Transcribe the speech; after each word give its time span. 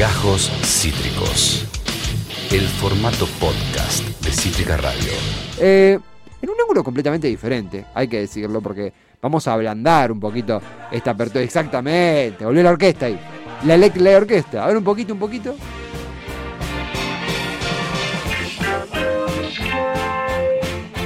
Gajos 0.00 0.50
Cítricos. 0.62 1.66
El 2.50 2.62
formato 2.62 3.26
podcast 3.38 4.02
de 4.24 4.30
Cítrica 4.32 4.78
Radio. 4.78 5.12
Eh, 5.58 5.98
en 6.40 6.48
un 6.48 6.56
ángulo 6.58 6.82
completamente 6.82 7.28
diferente, 7.28 7.84
hay 7.92 8.08
que 8.08 8.20
decirlo, 8.20 8.62
porque 8.62 8.94
vamos 9.20 9.46
a 9.46 9.52
ablandar 9.52 10.10
un 10.10 10.18
poquito 10.18 10.62
esta 10.90 11.10
apertura. 11.10 11.44
Exactamente, 11.44 12.46
volvió 12.46 12.62
la 12.62 12.70
orquesta 12.70 13.04
ahí. 13.04 13.20
La 13.66 13.74
eléctrica 13.74 14.16
orquesta. 14.16 14.64
A 14.64 14.68
ver 14.68 14.78
un 14.78 14.84
poquito, 14.84 15.12
un 15.12 15.18
poquito. 15.18 15.54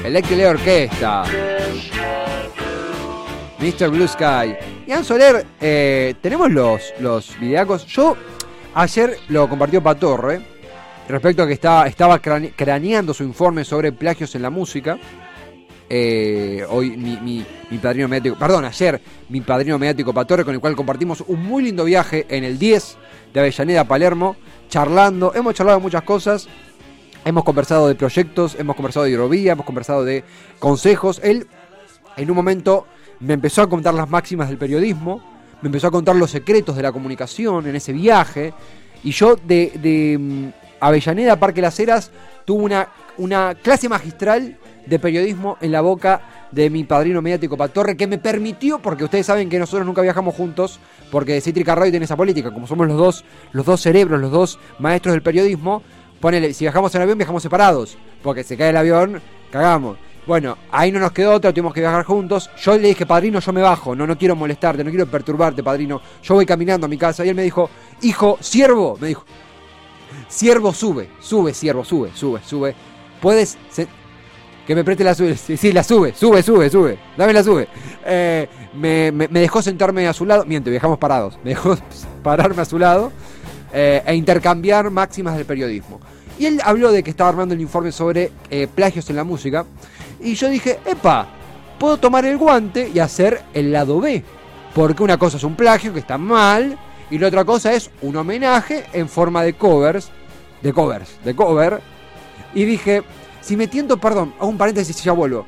Electric 0.05 0.47
Orquesta. 0.47 1.25
Mr. 3.59 3.89
Blue 3.91 4.07
Sky. 4.07 4.55
Ian 4.87 5.05
Soler, 5.05 5.45
eh, 5.61 6.15
tenemos 6.21 6.49
los, 6.53 6.93
los 7.01 7.37
videacos. 7.41 7.87
Yo 7.87 8.17
ayer 8.75 9.19
lo 9.29 9.49
compartió 9.49 9.83
Patorre 9.83 10.41
respecto 11.09 11.43
a 11.43 11.47
que 11.47 11.53
estaba, 11.53 12.19
craneando 12.19 13.15
su 13.15 13.25
informe 13.25 13.65
sobre 13.65 13.93
plagios 13.93 14.35
en 14.35 14.43
la 14.43 14.51
música. 14.51 14.99
Eh, 15.89 16.65
hoy 16.71 16.97
mi, 16.97 17.45
mi, 17.71 17.79
padrino 17.79 18.09
mediático, 18.09 18.39
perdón, 18.39 18.65
ayer 18.65 19.01
mi 19.29 19.43
padrino 19.43 19.79
mediático 19.79 20.15
Patorre, 20.15 20.45
con 20.45 20.55
el 20.55 20.61
cual 20.61 20.75
compartimos 20.75 21.23
un 21.27 21.43
muy 21.43 21.63
lindo 21.63 21.85
viaje 21.85 22.27
en 22.29 22.43
el 22.43 22.59
10 22.59 22.97
de 23.33 23.41
Avellaneda 23.41 23.83
a 23.83 23.85
Palermo, 23.85 24.37
charlando, 24.69 25.35
hemos 25.35 25.55
charlado 25.55 25.81
muchas 25.81 26.03
cosas, 26.03 26.49
hemos 27.25 27.45
conversado 27.45 27.87
de 27.89 27.95
proyectos, 27.95 28.57
hemos 28.59 28.77
conversado 28.77 29.05
de 29.05 29.13
hidrovía, 29.13 29.53
hemos 29.53 29.67
conversado 29.67 30.05
de 30.05 30.25
consejos. 30.59 31.21
Él 31.23 31.47
en 32.17 32.31
un 32.31 32.37
momento 32.37 32.87
me 33.21 33.35
empezó 33.35 33.63
a 33.63 33.69
contar 33.69 33.95
las 33.95 34.09
máximas 34.09 34.49
del 34.49 34.59
periodismo, 34.59 35.34
me 35.65 35.69
empezó 35.69 35.87
a 35.87 35.91
contar 35.91 36.15
los 36.15 36.31
secretos 36.31 36.77
de 36.77 36.83
la 36.83 36.93
comunicación 36.93 37.67
en 37.67 37.75
ese 37.75 37.95
viaje, 37.95 38.53
y 39.03 39.13
yo 39.13 39.35
de, 39.35 40.19
mm, 40.21 40.49
Avellaneda, 40.79 41.41
Parque 41.41 41.63
Las 41.63 41.81
Heras, 41.81 42.11
tuve 42.45 42.65
una, 42.65 42.89
una 43.17 43.55
clase 43.55 43.89
magistral 43.89 44.59
de 44.85 44.99
periodismo 44.99 45.57
en 45.63 45.73
la 45.73 45.81
boca 45.81 46.49
de 46.53 46.69
mi 46.69 46.85
padrino 46.85 47.23
mediático 47.23 47.57
Patorre, 47.57 47.97
que 47.97 48.07
me 48.07 48.19
permitió, 48.19 48.79
porque 48.79 49.05
ustedes 49.05 49.25
saben 49.25 49.49
que 49.49 49.59
nosotros 49.59 49.87
nunca 49.87 50.03
viajamos 50.03 50.35
juntos, 50.35 50.81
porque 51.11 51.41
Cítrica 51.41 51.75
Radio 51.75 51.93
tiene 51.93 52.05
esa 52.05 52.17
política, 52.17 52.53
como 52.53 52.67
somos 52.67 52.87
los 52.87 52.99
dos, 52.99 53.25
los 53.53 53.65
dos 53.65 53.81
cerebros, 53.81 54.21
los 54.21 54.31
dos 54.31 54.59
maestros 54.79 55.15
del 55.15 55.23
periodismo, 55.23 55.83
ponele, 56.21 56.53
si 56.53 56.67
viajamos 56.67 56.95
en 56.95 57.01
avión, 57.01 57.17
viajamos 57.17 57.43
separados, 57.43 57.97
porque 58.23 58.45
se 58.45 58.59
cae 58.59 58.69
el 58.69 58.77
avión, 58.77 59.23
cagamos. 59.51 59.97
Bueno, 60.27 60.57
ahí 60.71 60.91
no 60.91 61.01
nos 61.01 61.13
quedó 61.13 61.35
otra, 61.35 61.53
tuvimos 61.53 61.75
que 61.75 61.81
viajar 61.81 62.05
juntos. 62.05 62.51
Yo 62.57 62.77
le 62.77 62.89
dije, 62.89 63.05
padrino, 63.05 63.41
yo 63.41 63.53
me 63.53 63.61
bajo, 63.61 63.95
no, 63.95 64.07
no 64.07 64.17
quiero 64.17 64.35
molestarte, 64.35 64.83
no 64.83 64.91
quiero 64.91 65.07
perturbarte, 65.07 65.63
padrino. 65.63 66.01
Yo 66.23 66.35
voy 66.35 66.47
caminando 66.47 66.87
a 66.87 66.89
mi 66.89 66.97
casa. 66.97 67.25
Y 67.25 67.29
él 67.29 67.35
me 67.35 67.43
dijo, 67.43 67.69
hijo, 68.03 68.39
siervo, 68.41 68.97
me 69.01 69.09
dijo, 69.09 69.25
siervo, 70.29 70.73
sube, 70.73 71.11
sube, 71.21 71.53
siervo, 71.53 71.85
sube, 71.85 72.11
sube, 72.15 72.41
sube. 72.43 72.75
Puedes 73.21 73.59
que 74.67 74.75
me 74.75 74.85
preste 74.85 75.05
la 75.05 75.15
sube. 75.15 75.37
Sí, 75.37 75.73
la 75.73 75.83
sube, 75.83 76.15
sube, 76.15 76.43
sube, 76.43 76.71
sube. 76.71 76.99
Dame 77.17 77.33
la 77.33 77.43
sube. 77.43 77.69
Eh, 78.05 78.49
me, 78.75 79.13
dejó 79.29 79.61
sentarme 79.63 80.07
a 80.09 80.13
su 80.13 80.25
lado. 80.25 80.45
Miento, 80.47 80.71
viajamos 80.71 80.99
parados. 80.99 81.39
Me 81.45 81.51
dejó 81.51 81.77
pararme 82.23 82.63
a 82.63 82.65
su 82.65 82.79
lado 82.79 83.13
eh, 83.73 84.03
e 84.07 84.15
intercambiar 84.15 84.91
máximas 84.91 85.37
del 85.37 85.45
periodismo. 85.45 86.01
Y 86.39 86.47
él 86.47 86.61
habló 86.65 86.91
de 86.91 87.03
que 87.03 87.11
estaba 87.11 87.31
armando 87.31 87.55
el 87.55 87.61
informe 87.61 87.93
sobre 87.93 88.33
eh, 88.51 88.67
plagios 88.75 89.09
en 89.11 89.17
la 89.17 89.25
música. 89.25 89.67
Y 90.25 90.35
yo 90.35 90.49
dije, 90.49 90.81
epa, 90.87 91.29
puedo 91.79 91.99
tomar 91.99 92.25
el 92.25 92.39
guante 92.39 92.91
y 92.93 92.99
hacer 92.99 93.43
el 93.53 93.71
lado 93.73 94.01
B. 94.01 94.25
Porque 94.75 95.03
una 95.03 95.19
cosa 95.19 95.37
es 95.37 95.45
un 95.45 95.55
plagio 95.55 95.93
que 95.93 96.01
está 96.01 96.19
mal. 96.19 96.79
Y 97.11 97.19
la 97.19 97.29
otra 97.29 97.45
cosa 97.45 97.73
es 97.75 97.91
un 98.01 98.17
homenaje 98.17 98.87
en 98.93 99.09
forma 99.09 99.45
de 99.45 99.53
covers. 99.53 100.11
De 100.63 100.73
covers, 100.73 101.19
de 101.23 101.37
cover. 101.37 101.81
Y 102.55 102.65
dije, 102.65 103.03
si 103.43 103.57
me 103.57 103.69
tiento, 103.69 103.99
perdón, 103.99 104.33
hago 104.39 104.49
un 104.49 104.57
paréntesis 104.57 104.99
y 104.99 105.05
ya 105.05 105.13
vuelvo. 105.13 105.45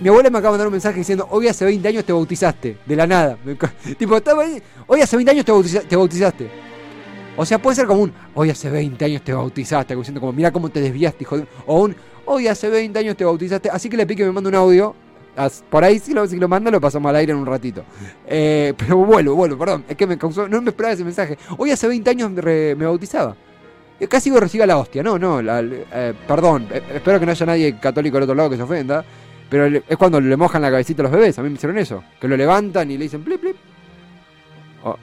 Mi 0.00 0.08
abuela 0.08 0.30
me 0.30 0.38
acaba 0.38 0.52
de 0.52 0.58
mandar 0.58 0.68
un 0.68 0.72
mensaje 0.72 0.98
diciendo, 0.98 1.28
hoy 1.30 1.48
hace 1.48 1.64
20 1.64 1.86
años 1.88 2.04
te 2.04 2.12
bautizaste, 2.12 2.78
de 2.86 2.96
la 2.96 3.06
nada. 3.06 3.36
tipo, 3.98 4.16
hoy 4.86 5.00
hace 5.02 5.16
20 5.16 5.32
años 5.32 5.44
te, 5.44 5.96
bautizaste. 5.96 6.50
O 7.36 7.44
sea, 7.44 7.60
puede 7.60 7.76
ser 7.76 7.86
como 7.86 8.02
un, 8.02 8.12
hoy 8.34 8.50
hace 8.50 8.70
20 8.70 9.04
años 9.04 9.22
te 9.22 9.34
bautizaste, 9.34 9.94
diciendo 9.94 10.20
como, 10.20 10.32
mira 10.32 10.50
cómo 10.50 10.70
te 10.70 10.80
desviaste, 10.80 11.24
hijo 11.24 11.38
de... 11.38 11.46
O 11.66 11.82
un, 11.82 11.96
hoy 12.28 12.46
hace 12.46 12.68
20 12.68 12.98
años 12.98 13.16
te 13.16 13.24
bautizaste. 13.24 13.70
Así 13.70 13.88
que 13.88 13.96
le 13.96 14.06
pique 14.06 14.24
me 14.24 14.32
manda 14.32 14.48
un 14.48 14.54
audio. 14.54 14.94
Por 15.70 15.84
ahí 15.84 15.98
si 16.00 16.12
lo, 16.14 16.26
si 16.26 16.36
lo 16.36 16.48
manda 16.48 16.70
lo 16.70 16.80
pasamos 16.80 17.10
al 17.10 17.16
aire 17.16 17.32
en 17.32 17.38
un 17.38 17.46
ratito. 17.46 17.84
Eh, 18.26 18.74
pero 18.78 18.96
vuelvo, 18.98 19.34
vuelvo, 19.34 19.58
perdón. 19.58 19.84
Es 19.88 19.96
que 19.96 20.06
me 20.06 20.18
causó, 20.18 20.48
no 20.48 20.60
me 20.60 20.70
esperaba 20.70 20.94
ese 20.94 21.04
mensaje. 21.04 21.38
Hoy 21.56 21.70
hace 21.70 21.88
20 21.88 22.10
años 22.10 22.30
me 22.30 22.74
bautizaba. 22.74 23.36
Casi 24.08 24.30
reciba 24.30 24.66
la 24.66 24.78
hostia. 24.78 25.02
No, 25.02 25.18
no, 25.18 25.40
eh, 25.40 26.14
perdón. 26.26 26.68
Eh, 26.70 26.82
espero 26.94 27.18
que 27.18 27.26
no 27.26 27.32
haya 27.32 27.46
nadie 27.46 27.78
católico 27.80 28.16
del 28.16 28.24
otro 28.24 28.34
lado 28.34 28.50
que 28.50 28.56
se 28.56 28.62
ofenda. 28.62 29.04
Pero 29.50 29.66
es 29.66 29.96
cuando 29.96 30.20
le 30.20 30.36
mojan 30.36 30.60
la 30.62 30.70
cabecita 30.70 31.02
a 31.02 31.04
los 31.04 31.12
bebés. 31.12 31.38
A 31.38 31.42
mí 31.42 31.48
me 31.48 31.54
hicieron 31.54 31.78
eso. 31.78 32.04
Que 32.20 32.28
lo 32.28 32.36
levantan 32.36 32.90
y 32.90 32.98
le 32.98 33.04
dicen 33.04 33.24
plip, 33.24 33.40
plip. 33.40 33.56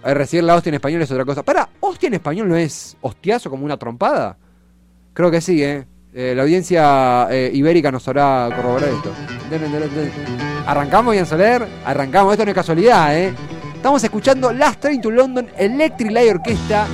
Eh, 0.04 0.14
recibir 0.14 0.44
la 0.44 0.56
hostia 0.56 0.70
en 0.70 0.76
español 0.76 1.02
es 1.02 1.12
otra 1.12 1.26
cosa. 1.26 1.44
Para, 1.44 1.70
¿hostia 1.80 2.08
en 2.08 2.16
español 2.16 2.48
no 2.48 2.56
es 2.56 2.98
hostiazo 3.02 3.50
como 3.50 3.66
una 3.66 3.78
trompada? 3.78 4.38
Creo 5.14 5.32
que 5.32 5.42
sí, 5.42 5.64
¿eh? 5.64 5.86
La 6.16 6.42
audiencia 6.44 7.28
ibérica 7.52 7.92
nos 7.92 8.08
hará 8.08 8.50
corroborar 8.56 8.90
esto. 8.90 9.12
Arrancamos, 10.66 11.14
Ian 11.16 11.26
Soler. 11.26 11.68
Arrancamos. 11.86 12.34
Esto 12.34 12.46
no 12.46 12.52
es 12.52 12.56
casualidad, 12.56 13.18
¿eh? 13.18 13.34
Estamos 13.76 14.04
escuchando 14.04 14.52
Last 14.54 14.80
Train 14.80 15.02
to 15.02 15.12
London 15.12 15.48
Electric 15.58 16.12
Light 16.12 16.32
Orquesta 16.32 16.88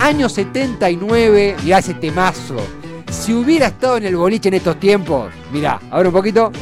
Año 0.00 0.28
79, 0.28 1.56
mirá 1.64 1.78
ese 1.78 1.94
temazo. 1.94 2.56
Si 3.10 3.32
hubiera 3.32 3.66
estado 3.66 3.96
en 3.96 4.06
el 4.06 4.16
boliche 4.16 4.48
en 4.48 4.54
estos 4.54 4.78
tiempos, 4.78 5.32
mirá, 5.52 5.80
a 5.90 5.96
ver 5.96 6.06
un 6.06 6.12
poquito. 6.12 6.52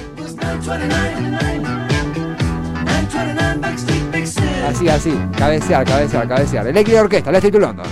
Así, 4.66 4.88
así, 4.88 5.12
cabecear, 5.36 5.84
cabecear, 5.84 6.26
cabecear. 6.26 6.66
Electric 6.66 6.98
Orquesta, 6.98 7.30
la 7.30 7.38
estoy 7.38 7.50
titulando. 7.50 7.82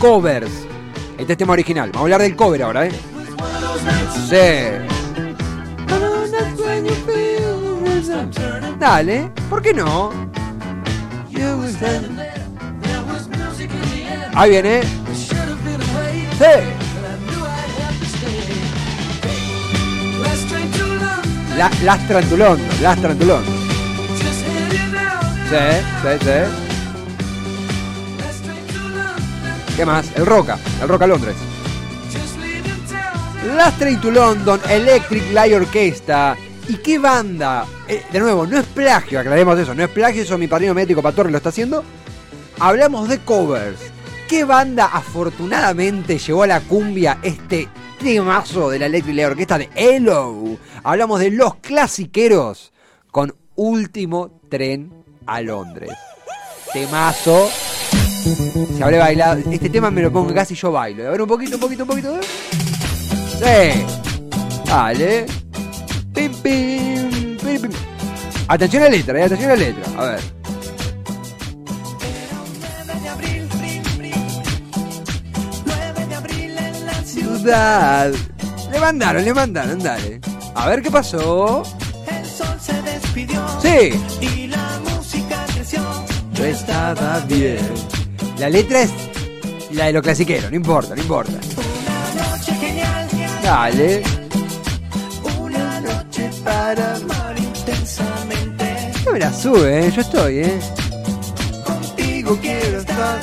Covers. 0.00 0.50
Este 1.18 1.32
es 1.34 1.38
tema 1.38 1.52
original. 1.52 1.90
Vamos 1.90 2.00
a 2.00 2.04
hablar 2.04 2.22
del 2.22 2.34
cover 2.34 2.62
ahora, 2.62 2.86
¿eh? 2.86 2.90
Sí. 4.30 4.36
Dale, 8.78 9.30
¿por 9.50 9.60
qué 9.60 9.74
no? 9.74 10.10
Ahí 14.34 14.50
viene. 14.50 14.80
Sí. 14.82 16.46
La, 21.58 21.70
las 21.84 22.08
Trantulón, 22.08 22.58
las 22.80 22.98
Trantulón. 23.02 23.44
Sí, 25.50 25.56
sí, 26.02 26.18
sí. 26.22 26.69
¿Qué 29.80 29.86
más? 29.86 30.14
El 30.14 30.26
Roca, 30.26 30.58
el 30.82 30.88
Roca 30.88 31.06
Londres. 31.06 31.34
Last 33.56 33.78
Train 33.78 33.98
to 33.98 34.10
London, 34.10 34.60
Electric 34.68 35.32
Light 35.32 35.54
Orchestra. 35.54 36.36
¿Y 36.68 36.74
qué 36.74 36.98
banda? 36.98 37.64
Eh, 37.88 38.04
de 38.12 38.20
nuevo, 38.20 38.46
no 38.46 38.58
es 38.58 38.66
plagio, 38.66 39.18
aclaremos 39.18 39.58
eso, 39.58 39.74
no 39.74 39.82
es 39.82 39.88
plagio, 39.88 40.22
eso 40.22 40.36
mi 40.36 40.48
padrino 40.48 40.74
médico 40.74 41.00
Patorre 41.00 41.30
lo 41.30 41.38
está 41.38 41.48
haciendo. 41.48 41.82
Hablamos 42.58 43.08
de 43.08 43.20
covers. 43.20 43.80
¿Qué 44.28 44.44
banda 44.44 44.90
afortunadamente 44.92 46.18
llevó 46.18 46.42
a 46.42 46.48
la 46.48 46.60
cumbia 46.60 47.18
este 47.22 47.66
temazo 47.98 48.68
de 48.68 48.80
la 48.80 48.84
Electric 48.84 49.28
Orquesta 49.28 49.56
de 49.56 49.70
Hello? 49.74 50.58
Hablamos 50.84 51.20
de 51.20 51.30
los 51.30 51.54
clasiqueros 51.54 52.70
con 53.10 53.34
Último 53.54 54.42
Tren 54.50 54.92
a 55.24 55.40
Londres. 55.40 55.92
Temazo. 56.70 57.48
Se 58.76 58.82
habré 58.82 58.98
bailado. 58.98 59.40
Este 59.50 59.70
tema 59.70 59.90
me 59.90 60.02
lo 60.02 60.12
pongo 60.12 60.34
casi 60.34 60.54
yo 60.54 60.70
bailo. 60.72 61.06
A 61.06 61.10
ver 61.10 61.22
un 61.22 61.28
poquito, 61.28 61.56
un 61.56 61.60
poquito, 61.60 61.82
un 61.84 61.88
poquito. 61.88 62.20
Sí. 62.22 63.84
Vale. 64.68 65.26
Pim, 66.14 66.32
pim, 66.42 67.38
pim, 67.38 67.60
pim. 67.62 67.70
Atención 68.48 68.82
a 68.82 68.86
la 68.86 68.90
letra, 68.92 69.20
eh, 69.20 69.24
atención 69.24 69.50
a 69.50 69.54
la 69.54 69.60
letra. 69.60 69.84
A 69.96 70.04
ver. 70.04 70.40
ciudad. 77.40 78.12
Le 78.70 78.80
mandaron, 78.80 79.24
le 79.24 79.34
mandaron, 79.34 79.78
dale. 79.78 80.20
A 80.54 80.68
ver 80.68 80.82
qué 80.82 80.90
pasó. 80.90 81.62
El 82.06 82.26
sol 82.26 82.56
se 82.60 82.80
despidió. 82.82 83.46
Sí. 83.60 83.92
Y 84.20 84.46
la 84.46 84.78
música 84.84 85.44
creció. 85.54 85.80
Yo 86.34 86.44
estaba 86.44 87.20
bien. 87.20 87.58
La 88.40 88.48
letra 88.48 88.80
es 88.80 88.90
la 89.72 89.84
de 89.84 89.92
lo 89.92 90.00
clasiquero, 90.00 90.48
no 90.48 90.56
importa, 90.56 90.94
no 90.94 91.02
importa. 91.02 91.32
Una 91.32 92.26
noche 92.26 92.54
genial. 92.54 93.06
Dale. 93.42 94.02
Una 95.38 95.80
noche 95.82 96.30
para 96.42 96.96
amar 96.96 97.38
intensamente. 97.38 98.92
No 99.04 99.12
me 99.12 99.18
la 99.18 99.30
sube, 99.30 99.86
¿eh? 99.86 99.92
yo 99.94 100.00
estoy, 100.00 100.38
¿eh? 100.38 100.58
contigo 101.66 102.38
quiero 102.40 102.78
estar. 102.80 103.20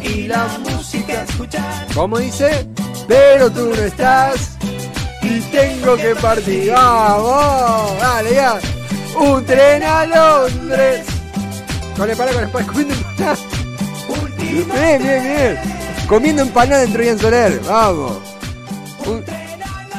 y 0.00 0.28
la 0.28 0.46
música 0.60 1.24
escuchar. 1.24 1.88
¿Cómo 1.92 2.18
dice? 2.18 2.64
Pero 3.08 3.50
tú 3.50 3.66
no 3.66 3.82
estás 3.82 4.58
y 5.22 5.40
tengo 5.40 5.96
que 5.96 6.14
partir. 6.14 6.70
¡Vamos! 6.70 7.98
Dale, 7.98 8.34
ya. 8.36 8.60
Un 9.18 9.44
tren 9.44 9.82
a 9.82 10.06
Londres. 10.06 11.04
No 11.98 12.06
le 12.06 12.14
para 12.14 12.32
con 12.32 12.44
el 12.44 12.48
Bien, 14.52 15.02
bien, 15.02 15.22
bien. 15.22 15.58
Comiendo 16.06 16.42
empanada 16.42 16.82
dentro 16.82 17.00
de 17.00 17.06
Ian 17.06 17.18
Soler. 17.18 17.60
Vamos. 17.60 18.18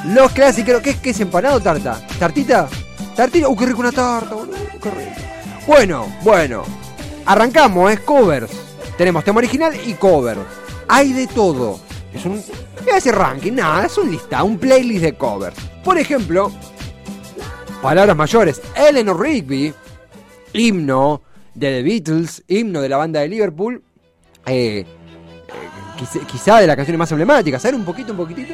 Los 0.06 0.32
clásicos. 0.32 0.80
¿Qué, 0.82 0.96
¿Qué 1.00 1.10
es 1.10 1.20
empanado 1.20 1.58
o 1.58 1.60
tarta? 1.60 2.00
¿Tartita? 2.20 2.70
¿Tartita? 3.16 3.50
¡Uh, 3.50 3.56
qué 3.56 3.66
rico 3.66 3.80
una 3.80 3.92
tarta. 3.92 4.36
Bueno, 5.66 6.06
bueno. 6.22 6.64
Arrancamos, 7.26 7.94
es 7.94 8.02
covers. 8.02 8.52
Tenemos 8.96 9.24
tema 9.24 9.40
original 9.40 9.74
y 9.88 9.94
cover. 9.94 10.38
Hay 10.88 11.14
de 11.14 11.26
todo. 11.26 11.80
Es 12.14 12.24
un. 12.26 12.44
¿Qué 12.86 12.92
hace 12.92 13.12
ranking? 13.12 13.54
Nada, 13.54 13.88
es 13.88 13.98
un 13.98 14.12
lista, 14.12 14.44
un 14.44 14.60
playlist 14.60 15.04
de 15.04 15.14
covers. 15.14 15.56
Por 15.84 15.98
ejemplo, 15.98 16.52
palabras 17.82 18.16
mayores. 18.16 18.62
Eleanor 18.76 19.20
Rigby, 19.20 19.74
himno 20.54 21.22
de 21.56 21.72
The 21.72 21.84
Beatles, 21.84 22.44
himno 22.48 22.82
de 22.82 22.90
la 22.90 22.98
banda 22.98 23.22
de 23.22 23.30
Liverpool. 23.30 23.82
Eh, 24.46 24.80
eh, 24.80 24.86
quizá, 25.98 26.20
quizá 26.26 26.60
de 26.60 26.68
las 26.68 26.76
canciones 26.76 27.00
más 27.00 27.12
emblemáticas. 27.12 27.64
A 27.64 27.68
ver 27.70 27.76
un 27.76 27.86
poquito, 27.86 28.12
un 28.12 28.18
poquitito. 28.18 28.54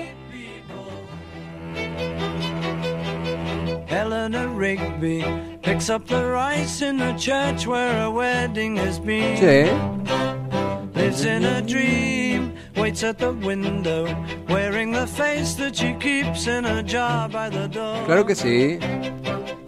Eleanor 3.90 4.48
Rigby 4.50 5.24
picks 5.62 5.90
up 5.90 6.06
the 6.08 6.24
rice 6.24 6.82
in 6.82 6.98
the 6.98 7.14
church 7.18 7.66
where 7.66 8.04
a 8.04 8.10
wedding 8.10 8.78
has 8.78 9.00
been. 9.00 9.38
Sí. 9.38 9.70
Lives 10.96 11.26
in 11.26 11.44
a 11.46 11.62
dream, 11.62 12.54
waits 12.76 13.04
at 13.04 13.18
the 13.18 13.32
window, 13.32 14.06
wearing 14.48 14.92
the 14.92 15.08
face 15.08 15.56
that 15.56 15.76
she 15.76 15.94
keeps 15.94 16.46
in 16.48 16.66
a 16.66 16.84
jar 16.84 17.28
by 17.28 17.50
the 17.50 17.68
door. 17.68 18.06
Claro 18.06 18.26
que 18.26 18.36
sí. 18.36 18.80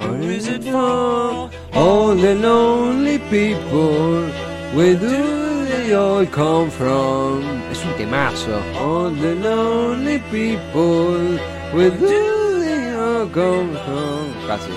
Who 0.01 0.29
is 0.29 0.47
it 0.47 0.63
for? 0.63 1.50
All 1.73 2.15
the 2.15 2.35
lonely 2.35 3.18
people, 3.29 4.29
where 4.73 4.95
do 4.95 5.50
come 5.92 6.72
from? 6.72 7.42
Es 7.72 7.84
un 7.84 7.94
temazo. 7.98 8.60
All 8.80 9.14
the 9.20 9.36
lonely 9.36 10.20
people, 10.32 11.38
where 11.74 11.90
do 11.90 12.60
they 12.60 12.96
all 12.96 13.28
come 13.30 13.78
from? 13.86 14.48
Casi. 14.48 14.72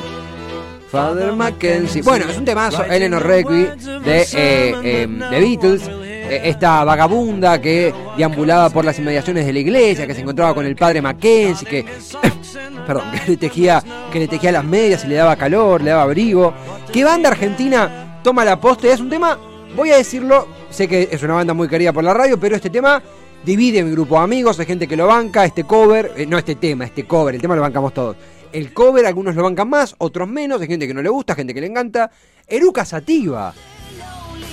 Father 0.90 1.32
Mackenzie. 1.32 2.02
Bueno, 2.02 2.26
es 2.28 2.36
un 2.36 2.44
temazo. 2.44 2.84
Eleanor 2.84 3.26
Rigby 3.26 3.64
de 4.04 4.22
eh, 4.22 4.74
eh, 4.82 5.08
The 5.30 5.40
Beatles. 5.40 5.82
Eh, 5.88 6.40
Esta 6.44 6.84
vagabunda 6.84 7.60
que 7.60 7.92
deambulaba 8.16 8.70
por 8.70 8.84
las 8.84 8.98
inmediaciones 8.98 9.44
de 9.44 9.52
la 9.52 9.58
iglesia, 9.58 10.06
que 10.06 10.14
se 10.14 10.22
encontraba 10.22 10.54
con 10.54 10.64
el 10.64 10.74
padre 10.74 11.02
Mackenzie, 11.02 11.68
que 11.68 11.84
perdón, 12.86 13.04
que 13.12 13.32
le 13.32 13.36
tejía, 13.36 13.82
que 14.10 14.20
le 14.20 14.28
tejía 14.28 14.52
las 14.52 14.64
medias 14.64 15.04
y 15.04 15.08
le 15.08 15.16
daba 15.16 15.36
calor, 15.36 15.82
le 15.82 15.90
daba 15.90 16.02
abrigo. 16.02 16.54
¿Qué 16.92 17.04
banda 17.04 17.28
argentina 17.28 18.20
toma 18.22 18.44
la 18.44 18.58
posta? 18.58 18.88
Es 18.88 19.00
un 19.00 19.10
tema, 19.10 19.38
voy 19.74 19.90
a 19.90 19.96
decirlo, 19.96 20.46
sé 20.70 20.88
que 20.88 21.08
es 21.10 21.22
una 21.22 21.34
banda 21.34 21.54
muy 21.54 21.68
querida 21.68 21.92
por 21.92 22.04
la 22.04 22.14
radio, 22.14 22.38
pero 22.38 22.56
este 22.56 22.70
tema 22.70 23.02
divide 23.44 23.82
mi 23.82 23.90
grupo 23.90 24.16
de 24.16 24.24
amigos, 24.24 24.58
hay 24.58 24.66
gente 24.66 24.86
que 24.86 24.96
lo 24.96 25.06
banca, 25.06 25.44
este 25.44 25.64
cover, 25.64 26.12
eh, 26.16 26.26
no 26.26 26.38
este 26.38 26.54
tema, 26.54 26.84
este 26.84 27.06
cover, 27.06 27.34
el 27.34 27.40
tema 27.40 27.56
lo 27.56 27.62
bancamos 27.62 27.92
todos. 27.92 28.16
El 28.52 28.72
cover, 28.72 29.04
algunos 29.04 29.34
lo 29.34 29.42
bancan 29.42 29.68
más, 29.68 29.94
otros 29.98 30.28
menos, 30.28 30.60
hay 30.60 30.68
gente 30.68 30.86
que 30.86 30.94
no 30.94 31.02
le 31.02 31.08
gusta, 31.08 31.34
gente 31.34 31.52
que 31.52 31.60
le 31.60 31.66
encanta. 31.66 32.10
Eruca 32.46 32.84
Sativa. 32.84 33.52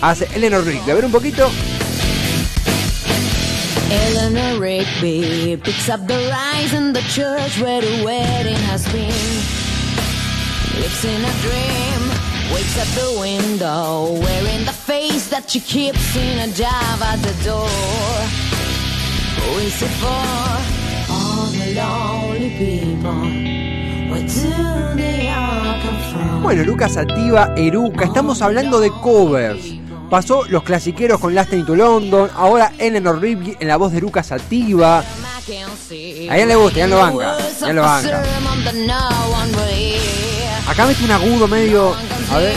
Hace 0.01 0.27
Eleanor 0.35 0.65
Rigby. 0.65 0.89
A 0.89 0.95
ver 0.95 1.05
un 1.05 1.11
poquito. 1.11 1.49
Eleanor 3.91 4.59
Rigby 4.59 5.57
picks 5.63 5.89
up 5.89 6.07
the 6.07 6.17
rice 6.31 6.73
in 6.73 6.93
the 6.93 7.01
church 7.09 7.61
where 7.61 7.81
the 7.81 8.03
wedding 8.03 8.57
has 8.65 8.85
been. 8.91 9.11
Lives 10.79 11.05
in 11.05 11.21
a 11.23 11.33
dream, 11.43 12.10
wakes 12.53 12.77
at 12.77 12.87
the 12.95 13.19
window, 13.19 14.19
wearing 14.21 14.65
the 14.65 14.73
face 14.73 15.29
that 15.29 15.49
she 15.49 15.59
keeps 15.59 16.15
in 16.15 16.39
a 16.39 16.47
jar 16.53 16.97
at 17.01 17.19
the 17.21 17.33
door. 17.43 17.67
Who 19.37 19.59
is 19.59 19.81
it 19.81 19.91
for? 20.01 20.07
All 21.09 21.47
the 21.51 21.73
lonely 21.75 22.49
people. 22.57 23.11
Where 24.11 24.27
do 24.27 24.95
they 24.95 25.29
all 25.29 25.79
come 25.81 25.99
from? 26.11 26.43
Bueno, 26.43 26.61
Eruca 26.61 26.89
Sativa, 26.89 27.53
Eruca. 27.55 28.05
Estamos 28.05 28.41
hablando 28.41 28.79
de 28.79 28.89
covers. 28.89 29.81
Pasó 30.09 30.43
los 30.49 30.63
clasiqueros 30.63 31.21
con 31.21 31.33
Last 31.33 31.49
Train 31.49 31.65
to 31.65 31.75
London. 31.75 32.29
Ahora 32.35 32.73
Eleanor 32.77 33.21
Rigby 33.21 33.55
en 33.59 33.67
la 33.69 33.77
voz 33.77 33.93
de 33.93 33.99
Eruca 33.99 34.23
Sativa. 34.23 34.99
A 34.99 36.37
ella 36.37 36.45
le 36.45 36.55
gusta, 36.55 36.79
ya 36.79 36.87
lo 36.87 36.97
banca, 36.97 37.37
ya 37.59 37.73
lo 37.73 37.81
banca. 37.81 38.23
Acá 40.67 40.85
mete 40.85 41.03
un 41.03 41.11
agudo 41.11 41.47
medio. 41.47 41.95
A 42.31 42.37
ver. 42.37 42.55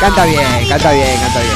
Canta 0.00 0.24
bien, 0.24 0.68
canta 0.68 0.92
bien, 0.92 1.20
canta 1.20 1.40
bien. 1.40 1.54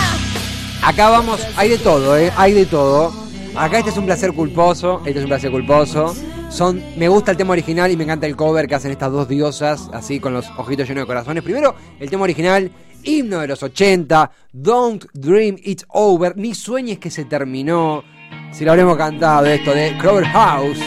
Acá 0.82 1.09
vamos, 1.09 1.41
hay 1.56 1.71
de 1.71 1.79
todo, 1.79 2.19
¿eh? 2.19 2.31
Hay 2.37 2.53
de 2.53 2.67
todo. 2.67 3.15
Acá 3.55 3.79
este 3.79 3.91
es 3.91 3.97
un 3.97 4.05
placer 4.05 4.32
culposo, 4.35 5.00
este 5.06 5.19
es 5.19 5.25
un 5.25 5.31
placer 5.31 5.50
culposo. 5.50 6.15
Son, 6.50 6.82
me 6.97 7.09
gusta 7.09 7.31
el 7.31 7.38
tema 7.38 7.53
original 7.53 7.91
y 7.91 7.97
me 7.97 8.05
encanta 8.05 8.26
el 8.26 8.37
cover 8.37 8.69
que 8.69 8.75
hacen 8.75 8.91
estas 8.91 9.11
dos 9.11 9.27
diosas, 9.27 9.88
así 9.94 10.20
con 10.20 10.35
los 10.35 10.47
ojitos 10.59 10.87
llenos 10.87 11.03
de 11.03 11.06
corazones. 11.06 11.43
Primero, 11.43 11.75
el 11.99 12.11
tema 12.11 12.25
original, 12.25 12.70
himno 13.03 13.41
de 13.41 13.47
los 13.47 13.62
80, 13.62 14.31
Don't 14.53 15.06
Dream 15.15 15.56
It's 15.62 15.87
Over, 15.88 16.37
ni 16.37 16.55
sueñes 16.55 16.99
que 16.99 17.11
se 17.11 17.25
terminó. 17.25 18.05
Si 18.53 18.67
lo 18.67 18.73
habremos 18.73 18.99
cantado 18.99 19.47
esto 19.47 19.73
de 19.73 19.97
Clover 19.97 20.27
House. 20.27 20.81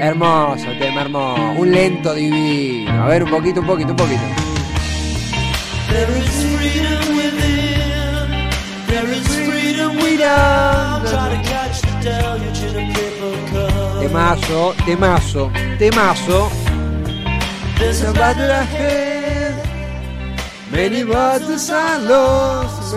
Hermoso 0.00 0.66
tema, 0.78 1.02
hermoso. 1.02 1.52
Un 1.52 1.70
lento 1.70 2.14
divino. 2.14 3.04
A 3.04 3.06
ver, 3.08 3.22
un 3.24 3.30
poquito, 3.30 3.60
un 3.60 3.66
poquito, 3.66 3.90
un 3.90 3.96
poquito. 3.96 4.22
There 5.88 6.18
is 6.18 6.28
freedom 6.56 7.16
within. 7.16 8.50
There 8.86 9.12
is 9.12 9.26
freedom 9.46 9.96
without. 9.96 11.06
Try 11.06 11.36
to 11.36 11.42
catch 11.48 11.80
the 11.82 11.92
deluge 12.02 12.62
in 12.64 12.76
a 12.76 12.92
paper 12.92 13.34
cup. 13.52 14.02
Temazo, 14.02 14.74
temazo, 14.84 15.50
temazo. 15.78 16.50
There's 17.78 18.02
a 18.02 18.12
battle 18.12 18.50
ahead. 18.50 19.54
Many 20.70 21.04
battles 21.04 21.70
are 21.70 22.00
lost. 22.00 22.94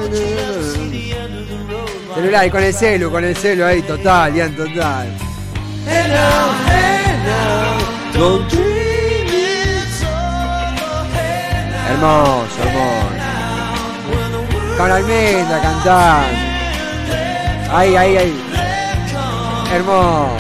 Celular, 2.16 2.48
y 2.48 2.50
con 2.50 2.64
el 2.64 2.74
celu, 2.74 3.12
con 3.12 3.24
el 3.24 3.36
celu 3.36 3.64
ahí, 3.64 3.84
total, 3.84 4.34
ya 4.34 4.50
total. 4.50 5.08
Hey 5.88 6.08
now, 6.10 6.58
Hermoso, 11.90 12.62
hermoso. 12.62 13.08
Con 14.78 14.92
almendra 14.92 15.62
cantando. 15.62 16.38
Ahí, 17.72 17.96
ahí, 17.96 18.18
ahí. 18.18 18.34
Hermoso. 19.74 20.38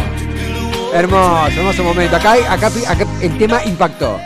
Hermoso, 0.94 1.60
hermoso 1.60 1.84
momento. 1.84 2.16
Acá, 2.18 2.34
acá, 2.50 2.68
acá 2.68 3.06
el 3.22 3.38
tema 3.38 3.63
impactó. 3.66 4.20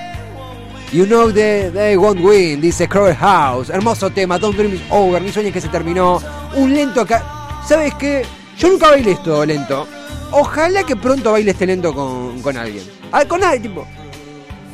You 0.91 1.05
know 1.05 1.31
that 1.31 1.71
they 1.73 1.95
won't 1.95 2.19
win, 2.19 2.59
dice 2.59 2.87
Crowell 2.87 3.15
House. 3.15 3.69
Hermoso 3.69 4.09
tema, 4.09 4.37
Don't 4.37 4.57
Dream 4.57 4.73
is 4.73 4.81
Over, 4.89 5.21
ni 5.21 5.31
sueñes 5.31 5.53
que 5.53 5.61
se 5.61 5.69
terminó. 5.69 6.21
Un 6.55 6.73
lento 6.73 7.01
acá. 7.01 7.23
¿Sabes 7.65 7.93
qué? 7.95 8.25
Yo 8.57 8.69
nunca 8.69 8.89
bailé 8.89 9.11
esto 9.11 9.45
lento. 9.45 9.87
Ojalá 10.31 10.83
que 10.83 10.95
pronto 10.95 11.31
baile 11.33 11.51
este 11.51 11.65
lento 11.65 11.93
con, 11.93 12.41
con 12.41 12.55
alguien. 12.57 12.83
Con 13.27 13.43
alguien, 13.43 13.61
tipo. 13.63 13.87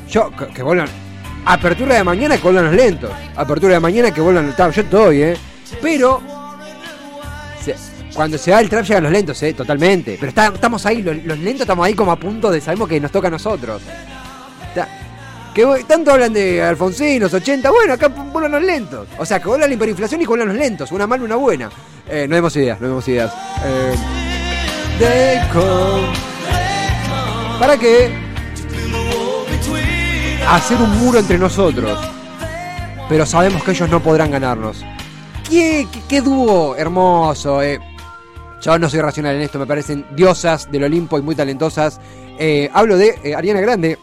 Yo, 0.10 0.32
que, 0.32 0.48
que 0.48 0.64
vuelvan. 0.64 0.88
Apertura 1.46 1.96
de 1.96 2.04
mañana 2.04 2.38
que 2.38 2.44
vuelvan 2.44 2.66
los 2.66 2.76
lentos. 2.76 3.10
Apertura 3.36 3.74
de 3.76 3.80
mañana 3.80 4.12
que 4.14 4.22
vuelvan 4.22 4.56
trap. 4.56 4.72
Yo 4.72 4.82
estoy, 4.82 5.22
¿eh? 5.24 5.38
Pero. 5.82 6.22
cuando 8.14 8.38
se 8.38 8.52
da 8.52 8.60
el 8.62 8.70
trap 8.70 8.84
llegan 8.86 9.04
los 9.04 9.12
lentos, 9.12 9.42
¿eh? 9.44 9.54
Totalmente. 9.54 10.18
Pero 10.20 10.30
está- 10.30 10.48
estamos 10.54 10.86
ahí, 10.86 11.02
los, 11.02 11.16
lentos 11.40 11.62
estamos 11.62 11.86
ahí 11.86 11.94
como 11.94 12.12
a 12.12 12.16
punto 12.18 12.52
de. 12.52 12.62
Sabemos 12.62 12.88
que 12.90 13.00
nos 13.00 13.12
toca 13.12 13.28
a 13.28 13.32
nosotros. 13.32 13.82
Ta- 14.76 14.88
que 15.54 15.66
tanto 15.88 16.12
hablan 16.12 16.34
de 16.34 16.62
Alfonsín, 16.62 17.20
los 17.20 17.34
80. 17.34 17.72
Bueno, 17.72 17.94
acá 17.94 18.10
vuelvan 18.10 18.52
los 18.52 18.64
lentos. 18.64 19.08
O 19.18 19.26
sea, 19.26 19.40
que 19.40 19.48
vuelvan 19.48 19.70
la 19.70 19.76
hiperinflación 19.76 20.22
y 20.22 20.24
que 20.24 20.30
vuelvan 20.30 20.50
los 20.50 20.58
lentos. 20.58 20.92
Una 20.92 21.08
mala, 21.08 21.24
una 21.24 21.36
buena. 21.36 21.70
Eh, 22.08 22.26
no 22.30 22.36
demos 22.36 22.56
ideas, 22.56 22.80
no 22.80 22.88
demos 22.90 23.08
ideas. 23.08 23.34
Eh, 23.66 23.96
they 25.00 25.39
come. 25.51 26.13
¿Para 27.60 27.77
qué? 27.77 28.12
Hacer 30.48 30.77
un 30.77 30.98
muro 31.00 31.20
entre 31.20 31.38
nosotros. 31.38 32.00
Pero 33.10 33.25
sabemos 33.25 33.63
que 33.63 33.72
ellos 33.72 33.89
no 33.89 34.01
podrán 34.01 34.32
ganarnos. 34.32 34.84
¿Qué, 35.50 35.88
qué, 35.92 36.01
qué 36.08 36.22
dúo 36.22 36.75
hermoso? 36.75 37.62
eh. 37.62 37.80
Yo 38.62 38.77
no 38.80 38.89
soy 38.89 39.01
racional 39.01 39.36
en 39.36 39.44
esto, 39.44 39.60
me 39.60 39.66
parecen 39.68 40.06
diosas 40.16 40.70
del 40.72 40.84
Olimpo 40.84 41.18
y 41.18 41.22
muy 41.22 41.36
talentosas. 41.36 42.00
Eh, 42.39 42.70
hablo 42.74 42.98
de 42.98 43.16
eh, 43.24 43.36
Ariana 43.36 43.62
Grande, 43.62 43.98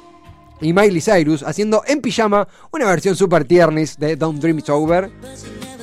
y 0.60 0.72
Miley 0.72 1.00
Cyrus 1.00 1.42
haciendo 1.42 1.82
en 1.86 2.00
pijama 2.00 2.46
una 2.70 2.86
versión 2.86 3.16
super 3.16 3.44
tiernis 3.44 3.98
de 3.98 4.16
Don't 4.16 4.40
Dream 4.40 4.58
It's 4.60 4.70
Over 4.70 5.10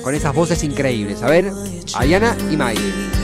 con 0.02 0.14
esas 0.14 0.34
voces 0.34 0.64
increíbles. 0.64 1.22
A 1.22 1.28
ver, 1.28 1.52
Ayana 1.94 2.36
y 2.50 2.56
Miley. 2.56 3.21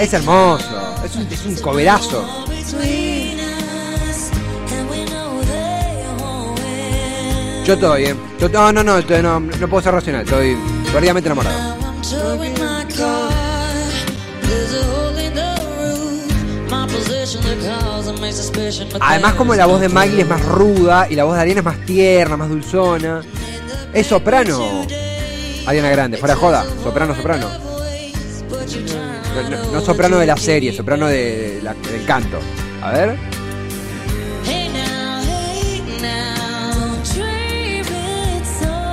Es 0.00 0.12
hermoso, 0.14 0.94
es 1.04 1.16
un, 1.16 1.22
es 1.30 1.46
un 1.46 1.54
coverazo. 1.56 2.44
Yo 7.64 7.74
estoy, 7.74 8.04
eh. 8.06 8.16
Yo, 8.40 8.48
no, 8.48 8.72
no, 8.72 8.82
no, 8.82 8.98
estoy- 8.98 9.22
no, 9.22 9.38
no 9.38 9.68
puedo 9.68 9.82
ser 9.82 9.92
racional, 9.94 10.22
estoy 10.24 10.56
perdidamente 10.92 11.28
enamorado. 11.28 11.76
Además, 19.00 19.34
como 19.34 19.54
la 19.54 19.66
voz 19.66 19.80
de 19.80 19.88
Miley 19.88 20.20
es 20.20 20.28
más 20.28 20.42
ruda 20.44 21.06
y 21.10 21.14
la 21.16 21.24
voz 21.24 21.34
de 21.36 21.40
Ariana 21.42 21.60
es 21.60 21.64
más 21.64 21.84
tierna, 21.86 22.36
más 22.36 22.48
dulzona. 22.48 23.22
Es 23.92 24.06
soprano. 24.06 24.86
Ariana 25.66 25.90
Grande, 25.90 26.16
fuera 26.18 26.34
de 26.34 26.40
joda. 26.40 26.64
Soprano, 26.82 27.14
soprano. 27.14 27.48
No, 29.34 29.50
no- 29.50 29.72
no 29.72 29.80
soprano 29.80 30.18
de 30.18 30.26
la 30.26 30.36
serie, 30.36 30.72
soprano 30.72 31.06
de 31.06 31.60
la- 31.62 31.74
del 31.74 32.04
canto. 32.04 32.38
A 32.82 32.90
ver. 32.92 33.16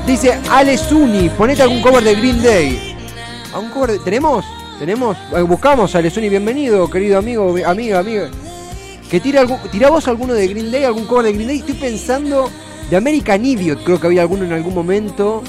Dice 0.05 0.39
Ale 0.49 0.77
Zuni, 0.77 1.29
ponete 1.29 1.61
algún 1.61 1.81
cover 1.81 2.03
de 2.03 2.15
Green 2.15 2.41
Day. 2.41 2.95
¿Algún 3.53 3.69
cover 3.69 3.91
de- 3.91 3.99
¿Tenemos? 3.99 4.43
¿Tenemos? 4.79 5.17
Buscamos 5.47 5.93
a 5.93 5.99
Ale 5.99 6.09
Zuni, 6.09 6.29
bienvenido, 6.29 6.89
querido 6.89 7.19
amigo, 7.19 7.53
amiga, 7.65 7.99
amiga. 7.99 8.29
Que 9.09 9.19
tira, 9.19 9.41
algún, 9.41 9.59
tira 9.71 9.89
vos 9.89 10.07
alguno 10.07 10.33
de 10.33 10.47
Green 10.47 10.71
Day, 10.71 10.83
algún 10.83 11.05
cover 11.05 11.25
de 11.25 11.33
Green 11.33 11.47
Day. 11.47 11.59
Estoy 11.59 11.75
pensando 11.75 12.49
de 12.89 12.95
American 12.95 13.43
Idiot, 13.43 13.83
creo 13.83 13.99
que 13.99 14.07
había 14.07 14.21
alguno 14.21 14.45
en 14.45 14.53
algún 14.53 14.73
momento. 14.73 15.43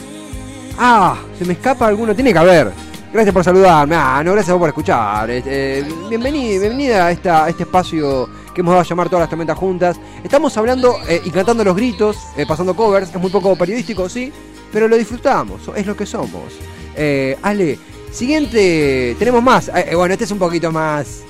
Ah, 0.79 1.19
se 1.39 1.45
me 1.45 1.53
escapa 1.53 1.87
alguno, 1.87 2.15
tiene 2.15 2.33
que 2.33 2.39
haber. 2.39 2.73
Gracias 3.13 3.35
por 3.35 3.45
saludarme. 3.45 3.97
Ah, 3.97 4.23
no, 4.25 4.33
gracias 4.33 4.51
a 4.51 4.53
vos 4.55 4.61
por 4.61 4.69
escuchar. 4.69 5.31
Este, 5.31 5.85
bienvenida, 6.09 6.61
bienvenida 6.61 7.07
a, 7.07 7.11
esta, 7.11 7.49
este 7.49 7.65
espacio 7.65 8.31
que 8.55 8.63
hemos 8.63 8.73
dado 8.73 8.81
a 8.81 8.85
llamar 8.85 9.09
todas 9.09 9.23
las 9.25 9.31
tormentas 9.31 9.59
juntas. 9.59 10.01
Estamos 10.25 10.57
hablando 10.57 10.97
eh, 11.09 11.21
y 11.25 11.31
cantando 11.31 11.63
los 11.63 11.77
gritos, 11.77 12.17
eh, 12.37 12.47
pasando 12.47 12.75
covers. 12.75 13.11
Es 13.11 13.21
muy 13.21 13.31
poco 13.31 13.57
periodístico, 13.57 14.09
sí, 14.09 14.33
pero 14.73 14.89
lo 14.89 14.97
disfrutamos. 14.97 15.61
Es 15.77 15.87
lo 15.87 15.97
que 15.97 16.07
somos. 16.07 16.55
Eh, 16.97 17.37
Ale, 17.43 17.79
siguiente. 18.13 19.17
Tenemos 19.19 19.43
más. 19.43 19.69
Eh, 19.69 19.89
eh, 19.91 19.95
bueno, 19.95 20.13
este 20.13 20.25
es 20.25 20.31
un 20.31 20.39
poquito 20.39 20.71
más. 20.73 21.25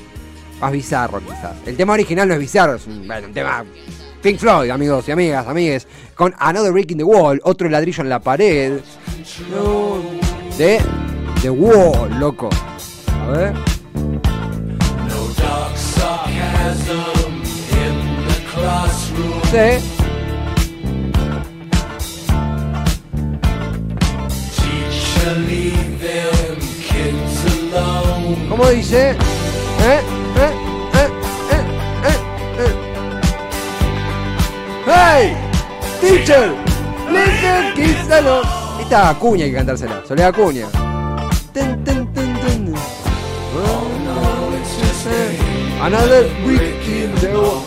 Más 0.61 0.73
bizarro, 0.73 1.21
quizás. 1.21 1.57
El 1.67 1.77
tema 1.77 1.95
original 1.95 2.29
no 2.29 2.35
es 2.35 2.41
bizarro, 2.41 2.75
es 2.75 2.87
un, 2.87 3.07
bueno, 3.07 3.29
tema. 3.33 3.65
Pink 4.23 4.39
Floyd, 4.39 4.69
amigos 4.69 5.09
y 5.09 5.13
amigas, 5.13 5.47
amigues. 5.47 5.89
Con 6.15 6.35
Another 6.39 6.73
Brick 6.73 6.91
in 6.91 6.99
the 6.99 7.05
Wall, 7.05 7.41
otro 7.45 7.69
ladrillo 7.71 8.03
en 8.03 8.09
la 8.11 8.21
pared. 8.21 8.81
De 10.59 10.79
The 11.41 11.51
Wall, 11.51 12.21
loco. 12.21 12.51
A 13.09 13.31
ver. 13.31 13.55
Sí. 19.51 20.01
¿Cómo 28.49 28.69
dice? 28.69 29.17
¡Teacher! 36.31 36.55
¡Listen, 37.77 38.13
alone! 38.13 38.49
Esta 38.81 39.19
cuña 39.19 39.45
hay 39.47 39.51
que 39.51 39.57
cantársela. 39.57 40.01
Soledad 40.07 40.29
Acuña. 40.29 40.69
Ten, 41.53 41.83
ten, 41.83 42.07
ten, 42.13 42.35
ten. 42.41 42.75
Another 45.83 46.29
brick 46.45 46.87
in 46.87 47.13
the 47.21 47.37
wall. 47.37 47.61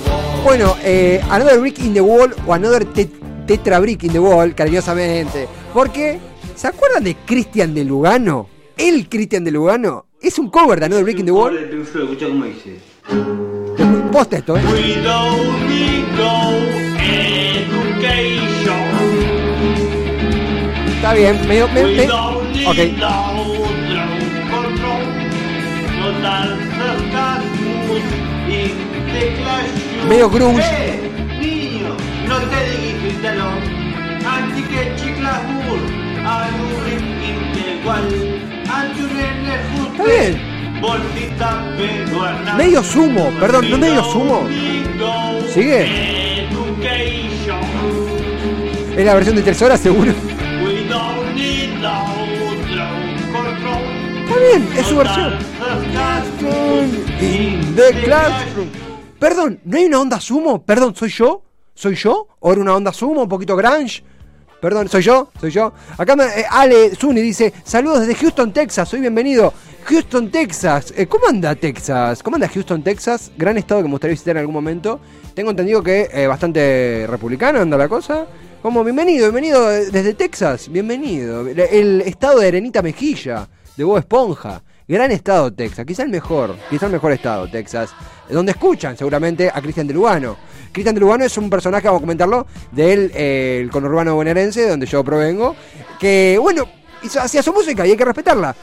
Bueno, 0.45 0.77
eh, 0.81 1.19
Another 1.29 1.59
brick 1.59 1.79
in 1.79 1.93
the 1.93 1.99
wall 1.99 2.33
o 2.47 2.53
Another 2.53 2.85
te- 2.85 3.09
tetra 3.45 3.79
brick 3.81 4.03
in 4.03 4.13
the 4.13 4.19
wall, 4.19 4.55
cariñosamente. 4.55 5.49
Porque, 5.73 6.19
¿se 6.55 6.67
acuerdan 6.67 7.03
de 7.03 7.15
Cristian 7.15 7.73
de 7.73 7.83
Lugano? 7.83 8.47
El 8.77 9.09
Cristian 9.09 9.43
de 9.43 9.51
Lugano 9.51 10.05
es 10.21 10.39
un 10.39 10.49
cover 10.49 10.79
de 10.79 10.85
Another 10.85 11.03
brick 11.03 11.19
in 11.19 11.25
the 11.25 11.31
wall. 11.33 11.57
Escucha 11.57 12.27
cómo 12.27 12.45
dice. 12.45 12.79
Posta 14.09 14.37
esto, 14.37 14.55
¿eh? 14.55 14.61
We 14.71 15.01
don't 15.01 15.67
need 15.67 16.05
no 16.15 16.51
education. 17.03 18.52
Está 21.13 21.31
bien, 21.31 21.47
medio. 21.47 21.67
me- 21.67 21.83
me- 21.83 21.91
need 21.91 22.09
ok. 22.67 22.77
Medio 30.09 30.27
grunge. 30.29 30.63
Eh, 30.63 30.99
niño, 31.39 31.95
no 32.27 32.37
te 32.49 32.57
talón. 33.21 33.59
Anti 34.25 34.61
que 34.63 34.95
le 35.21 35.29
Está 39.91 40.03
bien. 40.03 40.41
Medio 42.57 42.83
sumo, 42.83 43.29
perdón, 43.39 43.69
¿no 43.69 43.77
medio 43.77 44.03
sumo? 44.03 44.47
¿Sigue? 45.53 46.47
Es 48.97 49.05
la 49.05 49.13
versión 49.13 49.35
de 49.35 49.43
tres 49.43 49.61
horas, 49.61 49.79
seguro. 49.79 50.11
Es 54.51 54.87
su 54.87 54.97
versión. 54.97 55.33
Perdón, 59.19 59.59
¿no 59.63 59.77
hay 59.77 59.85
una 59.85 59.99
onda 60.01 60.19
sumo? 60.19 60.63
Perdón, 60.63 60.95
¿soy 60.95 61.09
yo? 61.09 61.41
¿Soy 61.73 61.95
yo? 61.95 62.27
¿O 62.39 62.51
era 62.51 62.61
una 62.61 62.75
onda 62.75 62.91
sumo, 62.91 63.23
un 63.23 63.29
poquito 63.29 63.55
grunge? 63.55 64.03
Perdón, 64.61 64.87
¿soy 64.89 65.01
yo? 65.01 65.29
¿Soy 65.39 65.51
yo? 65.51 65.73
Acá 65.97 66.15
me- 66.15 66.25
eh, 66.25 66.45
Ale 66.49 66.95
Zuni 66.95 67.21
dice, 67.21 67.53
saludos 67.63 68.01
desde 68.01 68.15
Houston, 68.15 68.53
Texas, 68.53 68.87
soy 68.89 69.01
bienvenido. 69.01 69.53
Houston, 69.85 70.29
Texas. 70.31 70.93
Eh, 70.95 71.07
¿Cómo 71.07 71.27
anda 71.27 71.55
Texas? 71.55 72.23
¿Cómo 72.23 72.35
anda 72.35 72.47
Houston, 72.47 72.81
Texas? 72.83 73.31
Gran 73.37 73.57
estado 73.57 73.81
que 73.81 73.87
me 73.87 73.91
gustaría 73.91 74.13
visitar 74.13 74.35
en 74.37 74.39
algún 74.41 74.53
momento. 74.53 74.99
Tengo 75.33 75.49
entendido 75.51 75.83
que 75.83 76.09
eh, 76.13 76.27
bastante 76.27 77.05
republicana 77.09 77.61
anda 77.61 77.75
la 77.77 77.89
cosa. 77.89 78.25
Como 78.61 78.83
bienvenido, 78.85 79.25
bienvenido 79.25 79.69
eh, 79.69 79.87
desde 79.91 80.13
Texas, 80.13 80.69
bienvenido. 80.71 81.45
El 81.47 81.99
estado 82.01 82.39
de 82.39 82.47
Arenita 82.47 82.81
Mejilla, 82.81 83.49
de 83.75 83.83
Bob 83.83 83.97
Esponja. 83.97 84.61
Gran 84.87 85.11
estado 85.11 85.51
Texas, 85.53 85.85
quizá 85.85 86.03
el 86.03 86.09
mejor, 86.09 86.55
quizá 86.69 86.87
el 86.87 86.91
mejor 86.91 87.13
estado 87.13 87.49
Texas, 87.49 87.91
donde 88.29 88.51
escuchan 88.51 88.97
seguramente 88.97 89.49
a 89.53 89.61
Cristian 89.61 89.87
de 89.87 89.93
Lugano. 89.93 90.37
Cristian 90.71 90.93
de 90.93 91.01
Lugano 91.01 91.23
es 91.23 91.37
un 91.37 91.49
personaje, 91.49 91.87
vamos 91.87 92.01
a 92.01 92.03
comentarlo, 92.03 92.47
del 92.71 93.11
eh, 93.13 93.67
conurbano 93.71 94.15
bonaerense, 94.15 94.61
de 94.61 94.69
donde 94.69 94.85
yo 94.85 95.03
provengo, 95.03 95.55
que 95.99 96.37
bueno, 96.41 96.67
hacía 97.21 97.41
su 97.41 97.53
música 97.53 97.87
y 97.87 97.91
hay 97.91 97.97
que 97.97 98.05
respetarla. 98.05 98.53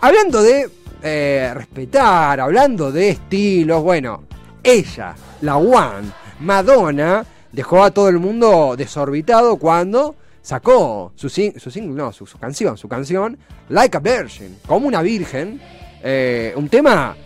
Hablando 0.00 0.42
de 0.42 0.70
eh, 1.02 1.50
respetar, 1.52 2.40
hablando 2.40 2.92
de 2.92 3.10
estilos, 3.10 3.82
bueno, 3.82 4.22
ella, 4.62 5.14
la 5.40 5.56
One, 5.56 6.08
Madonna, 6.40 7.24
dejó 7.50 7.82
a 7.82 7.90
todo 7.90 8.08
el 8.08 8.18
mundo 8.18 8.74
desorbitado 8.76 9.56
cuando 9.56 10.14
sacó 10.46 11.10
su, 11.16 11.28
su 11.28 11.70
single, 11.72 11.96
no, 11.96 12.12
su, 12.12 12.24
canción, 12.38 12.78
su 12.78 12.86
canción, 12.86 13.36
Like 13.68 13.96
a 13.96 14.00
Virgin, 14.00 14.58
como 14.64 14.86
una 14.86 15.02
virgen, 15.02 15.60
eh, 16.04 16.52
un 16.54 16.68
tema 16.68 17.16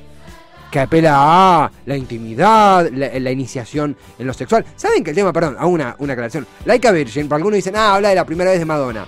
que 0.71 0.81
apela 0.81 1.17
a 1.65 1.71
la 1.85 1.97
intimidad, 1.99 2.89
la, 2.91 3.11
la 3.19 3.31
iniciación 3.31 3.95
en 4.19 4.27
lo 4.27 4.33
sexual. 4.33 4.65
¿Saben 4.75 5.05
que 5.05 5.11
el 5.11 5.17
tema, 5.17 5.35
perdón, 5.35 5.57
a 5.59 5.67
una, 5.67 5.97
una 5.99 6.15
aclaración, 6.15 6.47
Like 6.65 6.89
a 6.89 6.93
Virgin, 6.93 7.29
para 7.29 7.37
algunos 7.37 7.57
dicen, 7.57 7.77
ah, 7.77 7.97
habla 7.97 8.09
de 8.09 8.15
la 8.15 8.25
primera 8.25 8.53
vez 8.53 8.59
de 8.59 8.65
Madonna. 8.65 9.07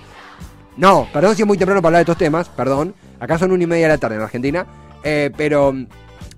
No, 0.77 1.07
perdón 1.11 1.35
si 1.35 1.41
es 1.41 1.47
muy 1.47 1.57
temprano 1.57 1.81
para 1.81 1.97
hablar 1.97 2.05
de 2.05 2.11
estos 2.11 2.19
temas, 2.19 2.49
perdón. 2.49 2.93
Acá 3.19 3.39
son 3.39 3.51
una 3.51 3.63
y 3.63 3.67
media 3.67 3.87
de 3.87 3.93
la 3.93 3.97
tarde 3.97 4.17
en 4.17 4.21
Argentina. 4.21 4.67
eh, 5.03 5.31
pero 5.35 5.73
mm, 5.73 5.87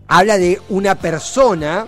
habla 0.08 0.38
de 0.38 0.62
una 0.70 0.96
persona 0.96 1.88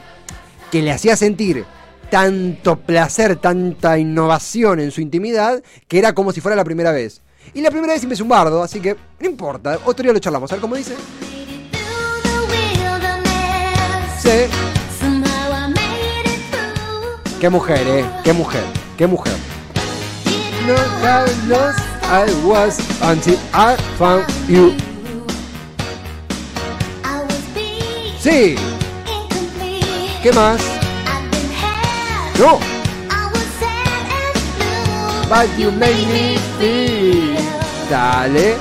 que 0.69 0.81
le 0.81 0.91
hacía 0.91 1.15
sentir 1.15 1.63
tanto 2.09 2.77
placer, 2.77 3.35
tanta 3.37 3.97
innovación 3.97 4.79
en 4.79 4.91
su 4.91 5.01
intimidad, 5.01 5.61
que 5.87 5.99
era 5.99 6.13
como 6.13 6.31
si 6.31 6.41
fuera 6.41 6.55
la 6.55 6.63
primera 6.63 6.91
vez. 6.91 7.21
Y 7.53 7.61
la 7.61 7.71
primera 7.71 7.93
vez 7.93 8.01
siempre 8.01 8.15
es 8.15 8.21
un 8.21 8.29
bardo, 8.29 8.61
así 8.61 8.79
que 8.79 8.95
no 9.19 9.27
importa. 9.27 9.79
Otro 9.85 10.03
día 10.03 10.13
lo 10.13 10.19
charlamos. 10.19 10.51
A 10.51 10.55
ver 10.55 10.61
cómo 10.61 10.75
dice. 10.75 10.95
Sí. 14.21 14.51
Qué 17.39 17.49
mujer, 17.49 17.87
eh. 17.87 18.05
Qué 18.23 18.33
mujer. 18.33 18.63
Qué 18.97 19.07
mujer. 19.07 19.33
No, 20.65 20.75
I 22.09 22.25
was 22.45 22.79
until 23.01 23.37
I 23.53 23.75
found 23.97 24.25
you. 24.47 24.73
Sí. 28.19 28.55
¿Qué 30.21 30.31
más? 30.33 30.59
No. 32.39 32.59
But 35.27 35.49
you 35.57 35.71
make 35.71 36.07
me 36.07 36.37
feel. 36.59 37.33
Dale. 37.89 38.59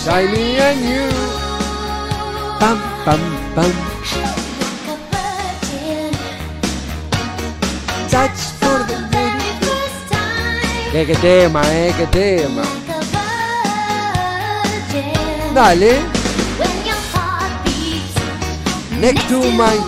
Shiny 0.00 0.58
and 0.62 0.80
you. 0.88 1.08
Pam, 2.60 2.78
pam, 3.04 3.20
pam. 3.56 3.72
Touch 8.08 8.40
for 8.60 8.78
the 8.86 8.98
¿Qué, 10.92 11.04
qué 11.04 11.14
tema, 11.16 11.62
eh? 11.74 11.92
¿Qué 11.98 12.06
tema? 12.06 12.62
Dale. 15.52 16.17
Mine, 19.00 19.14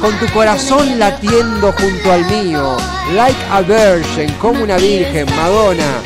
con 0.00 0.16
tu 0.20 0.32
corazón 0.32 0.98
latiendo 0.98 1.72
junto 1.72 2.12
al 2.12 2.24
mío. 2.26 2.76
Like 3.12 3.38
a 3.50 3.60
virgin, 3.60 4.32
como 4.34 4.62
una 4.62 4.76
virgen, 4.76 5.26
Madonna. 5.34 6.00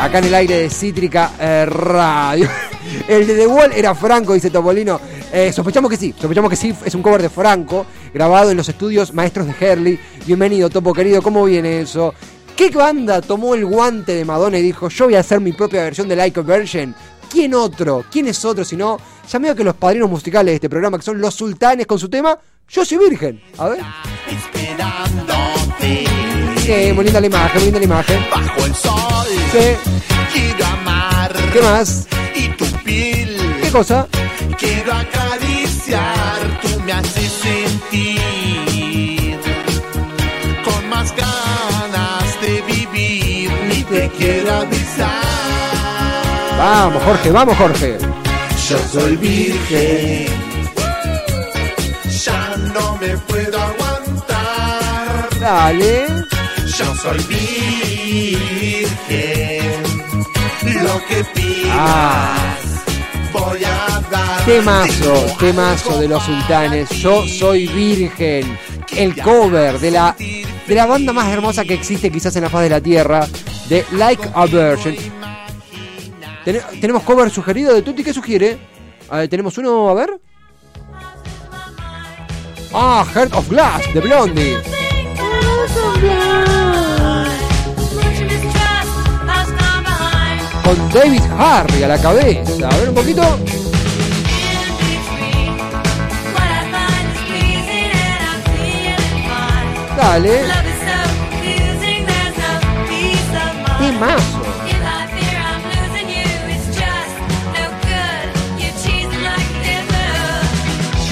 Acá 0.00 0.18
en 0.18 0.24
el 0.24 0.34
aire 0.34 0.56
de 0.62 0.70
Cítrica 0.70 1.30
eh, 1.38 1.64
Radio. 1.66 2.48
El 3.08 3.26
de 3.26 3.36
The 3.36 3.46
Wall 3.46 3.72
era 3.72 3.94
Franco, 3.94 4.34
dice 4.34 4.50
Topolino. 4.50 5.00
Eh, 5.32 5.52
sospechamos 5.52 5.88
que 5.90 5.96
sí, 5.96 6.12
sospechamos 6.18 6.50
que 6.50 6.56
sí, 6.56 6.74
es 6.84 6.94
un 6.94 7.02
cover 7.02 7.22
de 7.22 7.30
Franco, 7.30 7.86
grabado 8.12 8.50
en 8.50 8.56
los 8.56 8.68
estudios 8.68 9.14
maestros 9.14 9.46
de 9.46 9.54
Herley. 9.58 9.98
Bienvenido, 10.26 10.68
Topo 10.70 10.92
querido, 10.92 11.22
¿cómo 11.22 11.44
viene 11.44 11.82
eso? 11.82 12.14
¿Qué 12.56 12.70
banda 12.70 13.20
tomó 13.20 13.54
el 13.54 13.64
guante 13.64 14.14
de 14.14 14.24
Madonna 14.24 14.58
y 14.58 14.62
dijo, 14.62 14.88
yo 14.88 15.06
voy 15.06 15.16
a 15.16 15.20
hacer 15.20 15.40
mi 15.40 15.52
propia 15.52 15.82
versión 15.82 16.08
de 16.08 16.16
Like 16.16 16.38
a 16.38 16.42
Virgin? 16.42 16.94
¿Quién 17.30 17.54
otro? 17.54 18.04
¿Quién 18.10 18.26
es 18.28 18.44
otro 18.44 18.64
si 18.64 18.76
no? 18.76 18.98
Ya 19.30 19.38
veo 19.38 19.54
que 19.54 19.64
los 19.64 19.74
padrinos 19.76 20.08
musicales 20.10 20.52
de 20.52 20.56
este 20.56 20.68
programa, 20.70 20.98
que 20.98 21.04
son 21.04 21.20
los 21.20 21.34
sultanes 21.34 21.86
con 21.86 21.98
su 21.98 22.08
tema, 22.08 22.38
Yo 22.68 22.84
soy 22.84 22.98
virgen. 22.98 23.42
A 23.58 23.68
ver. 23.68 23.80
Esperándote 24.30 26.04
Sí, 26.58 26.92
muy 26.94 27.04
linda 27.04 27.20
la 27.20 27.26
imagen, 27.26 27.54
muy 27.56 27.64
linda 27.64 27.78
la 27.78 27.84
imagen. 27.84 28.24
bajo 28.30 28.64
el 28.64 28.74
sol. 28.74 29.26
Sí. 29.52 29.76
Quiero 30.32 30.64
amar. 30.66 31.32
¿Qué 31.52 31.60
más? 31.60 32.06
Y 32.34 32.48
tu 32.56 32.64
piel. 32.84 33.36
¿Qué 33.62 33.70
cosa? 33.70 34.08
Quiero 34.58 34.92
acariciar. 34.94 36.60
Tú 36.62 36.80
me 36.80 36.92
haces 36.92 37.32
sentir 37.32 39.38
con 40.64 40.88
más 40.88 41.14
ganas 41.14 42.40
de 42.40 42.62
vivir. 42.62 43.50
Ni 43.68 43.82
te 43.84 44.08
quiero 44.16 44.54
avisar. 44.54 45.22
Vamos, 46.58 47.02
Jorge, 47.02 47.30
vamos, 47.30 47.56
Jorge. 47.56 47.96
Yo 48.68 48.78
soy 48.92 49.16
virgen. 49.16 50.26
Ya 52.24 52.56
no 52.72 52.96
me 53.00 53.16
puedo 53.18 53.58
aguantar. 53.60 55.28
Dale. 55.40 56.06
Yo 56.78 56.94
soy 56.96 57.18
virgen. 58.58 59.72
Lo 60.82 61.04
que 61.06 61.24
pidas 61.34 61.76
Ah. 61.76 62.56
voy 63.32 63.64
a 63.64 64.00
dar. 64.10 64.44
Temazo, 64.46 65.12
temazo 65.38 65.98
de 66.00 66.08
los 66.08 66.22
sultanes. 66.22 66.88
Yo 66.90 67.26
soy 67.26 67.66
virgen. 67.66 68.58
El 68.96 69.20
cover 69.20 69.78
de 69.80 69.90
la, 69.90 70.14
de 70.18 70.74
la 70.74 70.86
banda 70.86 71.12
más 71.12 71.26
hermosa 71.32 71.64
que 71.64 71.74
existe 71.74 72.10
quizás 72.10 72.34
en 72.36 72.42
la 72.44 72.50
faz 72.50 72.62
de 72.62 72.70
la 72.70 72.80
tierra. 72.80 73.26
De 73.68 73.84
Like 73.92 74.28
a 74.34 74.46
Virgin. 74.46 74.96
Ten- 76.44 76.60
tenemos 76.80 77.02
cover 77.02 77.30
sugerido 77.30 77.74
de 77.74 77.82
Tutti. 77.82 78.04
¿Qué 78.04 78.12
sugiere? 78.12 78.58
Ver, 79.10 79.28
tenemos 79.28 79.56
uno, 79.58 79.88
a 79.88 79.94
ver. 79.94 80.20
Ah, 82.72 83.04
Heart 83.14 83.34
of 83.34 83.48
Glass 83.48 83.94
de 83.94 84.00
Blondie. 84.00 84.58
Con 90.64 90.88
David 90.92 91.22
Harry 91.38 91.82
a 91.82 91.88
la 91.88 91.98
cabeza. 92.00 92.68
A 92.68 92.76
ver 92.78 92.88
un 92.88 92.94
poquito. 92.94 93.22
Dale. 99.96 100.44
Temazo. 103.78 104.33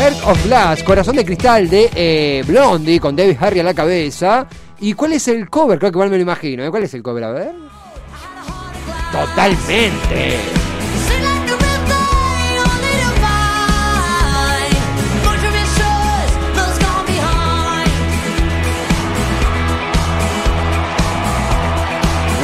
Heart 0.03 0.25
of 0.27 0.45
Glass, 0.47 0.83
Corazón 0.83 1.15
de 1.15 1.25
Cristal 1.25 1.71
de 1.71 1.89
eh, 1.95 2.43
Blondie 2.45 2.99
con 2.99 3.15
David 3.15 3.37
Harry 3.39 3.61
a 3.61 3.63
la 3.63 3.73
cabeza. 3.73 4.49
¿Y 4.81 4.95
cuál 4.95 5.13
es 5.13 5.29
el 5.29 5.49
cover? 5.49 5.79
Creo 5.79 5.93
que 5.93 5.97
igual 5.97 6.11
me 6.11 6.17
lo 6.17 6.23
imagino. 6.23 6.65
¿eh? 6.65 6.71
¿Cuál 6.71 6.83
es 6.83 6.95
el 6.95 7.05
cover? 7.05 7.23
A 7.23 7.31
ver. 7.31 7.53
Totalmente. 9.13 10.39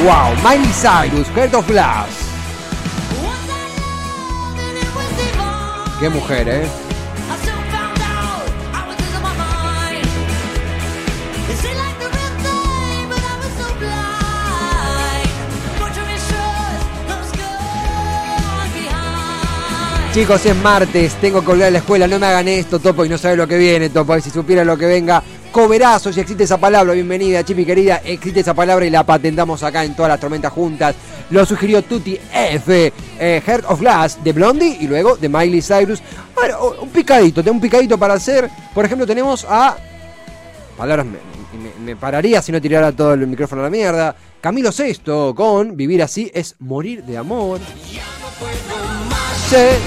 Wow, 0.05 0.33
Miley 0.41 0.71
Cyrus, 0.71 1.27
Heart 1.35 1.55
of 1.55 1.67
Glass. 1.67 2.07
Qué 5.99 6.07
mujer, 6.07 6.47
¿eh? 6.47 6.88
Chicos, 20.13 20.43
es 20.43 20.55
martes, 20.55 21.13
tengo 21.21 21.41
que 21.41 21.47
volver 21.47 21.67
a 21.67 21.71
la 21.71 21.77
escuela, 21.77 22.07
no 22.07 22.17
me 22.17 22.25
hagan 22.25 22.47
esto, 22.47 22.79
Topo, 22.79 23.05
y 23.05 23.09
no 23.09 23.17
sabe 23.19 23.35
lo 23.35 23.47
que 23.47 23.59
viene, 23.59 23.89
Topo, 23.89 24.17
y 24.17 24.21
si 24.21 24.31
supiera 24.31 24.65
lo 24.65 24.75
que 24.75 24.87
venga, 24.87 25.21
coberazo, 25.51 26.11
si 26.11 26.19
existe 26.19 26.45
esa 26.45 26.57
palabra, 26.57 26.93
bienvenida, 26.93 27.43
Chipi 27.43 27.63
querida, 27.63 28.01
existe 28.03 28.39
esa 28.39 28.55
palabra 28.55 28.87
y 28.87 28.89
la 28.89 29.05
patentamos 29.05 29.61
acá 29.61 29.83
en 29.83 29.95
todas 29.95 30.09
las 30.09 30.19
tormentas 30.19 30.51
juntas. 30.51 30.95
Lo 31.29 31.45
sugirió 31.45 31.83
Tutti 31.83 32.17
F, 32.33 32.91
eh, 33.19 33.41
Heart 33.45 33.65
of 33.67 33.79
Glass 33.81 34.23
de 34.23 34.33
Blondie 34.33 34.77
y 34.81 34.87
luego 34.87 35.15
de 35.15 35.29
Miley 35.29 35.61
Cyrus. 35.61 36.01
Un 36.81 36.89
picadito, 36.89 37.43
tengo 37.43 37.55
un 37.55 37.61
picadito 37.61 37.95
para 37.97 38.15
hacer. 38.15 38.49
Por 38.73 38.85
ejemplo, 38.85 39.05
tenemos 39.05 39.45
a. 39.47 39.77
Palabras, 40.75 41.05
me, 41.83 41.95
pararía 41.95 42.41
si 42.41 42.51
no 42.51 42.59
tirara 42.59 42.91
todo 42.91 43.13
el 43.13 43.27
micrófono 43.27 43.61
a 43.61 43.65
la 43.65 43.69
mierda. 43.69 44.15
Camilo 44.41 44.71
Sesto 44.71 45.35
con 45.35 45.77
Vivir 45.77 46.01
así 46.01 46.31
es 46.33 46.55
morir 46.57 47.03
de 47.03 47.17
amor. 47.17 47.59
El 49.51 49.79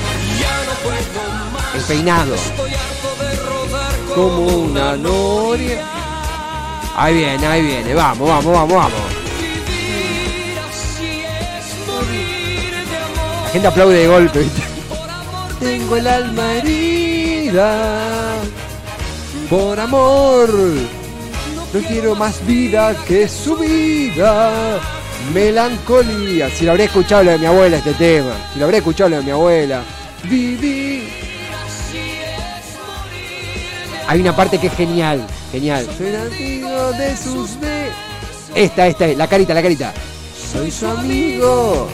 peinado. 1.87 2.35
Como 4.12 4.46
una 4.46 4.96
noria. 4.96 5.85
Ahí 6.96 7.14
viene, 7.14 7.46
ahí 7.46 7.62
viene. 7.62 7.94
Vamos, 7.94 8.29
vamos, 8.29 8.53
vamos, 8.53 8.75
vamos. 8.75 9.01
La 13.44 13.51
gente 13.53 13.68
aplaude 13.68 13.98
de 13.98 14.09
golpe. 14.09 14.46
Tengo 15.61 15.96
el 15.96 16.09
alma 16.09 16.55
herida. 16.55 18.35
Por 19.48 19.79
amor. 19.79 20.48
No 21.72 21.81
quiero 21.87 22.16
más 22.16 22.44
vida 22.44 22.96
que 23.07 23.29
su 23.29 23.57
vida. 23.57 24.81
Melancolía. 25.32 26.50
Si 26.50 26.64
lo 26.64 26.72
habría 26.72 26.87
escuchado 26.87 27.24
lo 27.24 27.30
de 27.32 27.38
mi 27.38 27.46
abuela 27.46 27.78
este 27.78 27.94
tema. 27.94 28.35
Si 28.52 28.58
lo 28.58 28.64
habría 28.64 28.78
escuchado 28.78 29.11
lo 29.11 29.16
de 29.16 29.22
mi 29.22 29.30
abuela. 29.30 29.82
Vivir. 30.24 31.08
Hay 34.08 34.20
una 34.20 34.35
parte 34.35 34.58
que 34.58 34.66
es 34.66 34.74
genial. 34.74 35.26
Genial. 35.52 35.87
Soy 35.96 36.14
amigo 36.14 36.92
de 36.92 37.16
sus 37.16 37.61
de. 37.61 37.88
Esta, 38.54 38.87
esta, 38.87 39.06
la 39.06 39.26
carita, 39.26 39.54
la 39.54 39.62
carita. 39.62 39.92
Soy 40.52 40.70
su 40.70 40.87
amigo. 40.87 41.88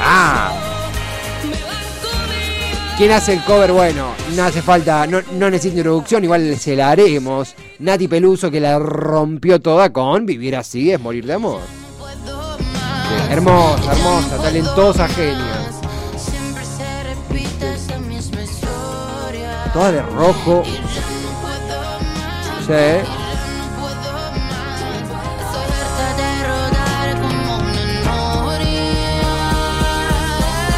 Ah. 0.00 0.71
¿Quién 2.96 3.10
hace 3.10 3.32
el 3.32 3.44
cover? 3.44 3.72
Bueno, 3.72 4.14
no 4.36 4.44
hace 4.44 4.62
falta, 4.62 5.06
no, 5.06 5.20
no 5.32 5.50
necesita 5.50 5.78
introducción, 5.78 6.24
igual 6.24 6.56
se 6.58 6.76
la 6.76 6.90
haremos. 6.90 7.54
Nati 7.78 8.06
Peluso 8.06 8.50
que 8.50 8.60
la 8.60 8.78
rompió 8.78 9.60
toda 9.60 9.92
con 9.92 10.26
Vivir 10.26 10.56
así 10.56 10.90
es 10.90 11.00
morir 11.00 11.26
de 11.26 11.32
amor. 11.32 11.60
Hermosa, 13.30 13.92
hermosa, 13.92 14.36
talentosa, 14.36 15.08
genia. 15.08 15.70
Todas 19.72 19.92
de 19.92 20.02
rojo. 20.02 20.62
Sí. 22.66 23.08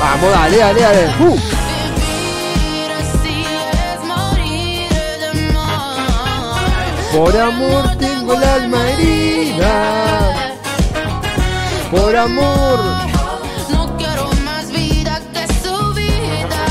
Vamos, 0.00 0.30
dale, 0.30 0.56
dale, 0.56 0.80
dale. 0.80 1.06
Uh. 1.20 1.53
Por 7.14 7.36
amor 7.36 7.96
tengo 7.96 8.34
el 8.34 8.42
alma 8.42 8.90
herida. 8.90 10.56
Por 11.88 12.16
amor. 12.16 12.80
No 13.70 13.96
quiero 13.96 14.30
más 14.44 14.68
vida 14.72 15.22
que 15.32 15.46
su 15.62 15.94
vida. 15.94 16.64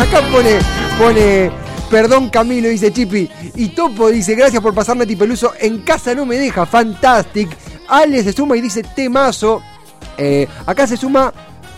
Acá 0.00 0.22
pone, 0.32 0.58
pone, 0.98 1.50
perdón 1.90 2.30
Camilo, 2.30 2.68
dice 2.68 2.90
Chipi. 2.90 3.30
Y 3.56 3.68
Topo 3.68 4.08
dice, 4.08 4.34
gracias 4.34 4.62
por 4.62 4.72
pasarme 4.72 5.04
Nati 5.04 5.16
Peluso. 5.16 5.52
En 5.60 5.82
casa 5.82 6.14
no 6.14 6.24
me 6.24 6.38
deja, 6.38 6.64
fantastic. 6.64 7.54
Ale 7.88 8.24
se 8.24 8.32
suma 8.32 8.56
y 8.56 8.62
dice, 8.62 8.82
temazo. 8.82 9.62
Eh, 10.16 10.48
acá 10.64 10.86
se 10.86 10.96
suma 10.96 11.30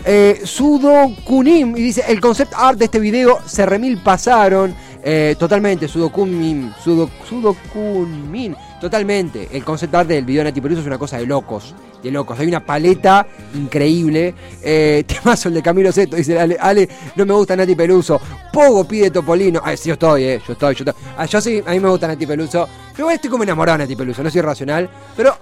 eh, 0.05 0.43
Sudo 0.45 1.11
Kunim 1.25 1.77
y 1.77 1.83
dice, 1.83 2.05
el 2.07 2.21
concept 2.21 2.53
art 2.55 2.79
de 2.79 2.85
este 2.85 3.01
video 3.01 3.41
se 3.47 3.67
remil 3.67 3.99
pasaron. 3.99 4.77
Eh, 5.07 5.37
totalmente, 5.39 5.87
Sudo 5.87 6.09
Kunim, 6.09 6.73
Sudo, 6.83 7.11
Sudo 7.29 7.55
Kunmin. 7.71 8.57
Totalmente. 8.81 9.49
El 9.53 9.63
concept 9.63 9.95
art 9.95 10.09
del 10.09 10.25
video 10.25 10.43
de 10.43 10.51
Nati 10.51 10.63
Peluso 10.63 10.81
es 10.81 10.87
una 10.87 10.97
cosa 10.97 11.19
de 11.19 11.27
locos. 11.27 11.75
De 12.03 12.11
locos. 12.11 12.39
Hay 12.39 12.47
una 12.47 12.65
paleta 12.65 13.27
increíble. 13.55 14.35
Eh, 14.63 15.05
temazo 15.07 15.49
el 15.49 15.55
de 15.55 15.63
Camilo 15.63 15.93
Seto. 15.93 16.17
Dice 16.17 16.41
Ale, 16.41 16.57
Ale, 16.59 16.89
no 17.17 17.27
me 17.27 17.35
gusta 17.35 17.55
Nati 17.55 17.75
Peluso. 17.75 18.19
Pogo 18.51 18.85
pide 18.85 19.11
Topolino. 19.11 19.61
Ay, 19.63 19.77
sí, 19.77 19.89
yo 19.89 19.93
estoy, 19.93 20.25
eh. 20.25 20.43
Yo 20.47 20.55
estoy, 20.55 20.75
yo 20.75 20.85
estoy. 20.85 21.03
Ah, 21.19 21.27
yo 21.27 21.39
sí, 21.39 21.63
a 21.67 21.71
mí 21.73 21.81
me 21.81 21.91
gusta 21.91 22.09
Nati 22.09 22.27
Peluso. 22.27 22.67
Igual 22.97 23.15
estoy 23.15 23.29
como 23.29 23.43
enamorado 23.43 23.77
de 23.79 23.85
Nati 23.85 23.97
Peluso. 23.97 24.23
No 24.23 24.31
soy 24.31 24.41
racional. 24.41 24.89
Pero, 25.15 25.37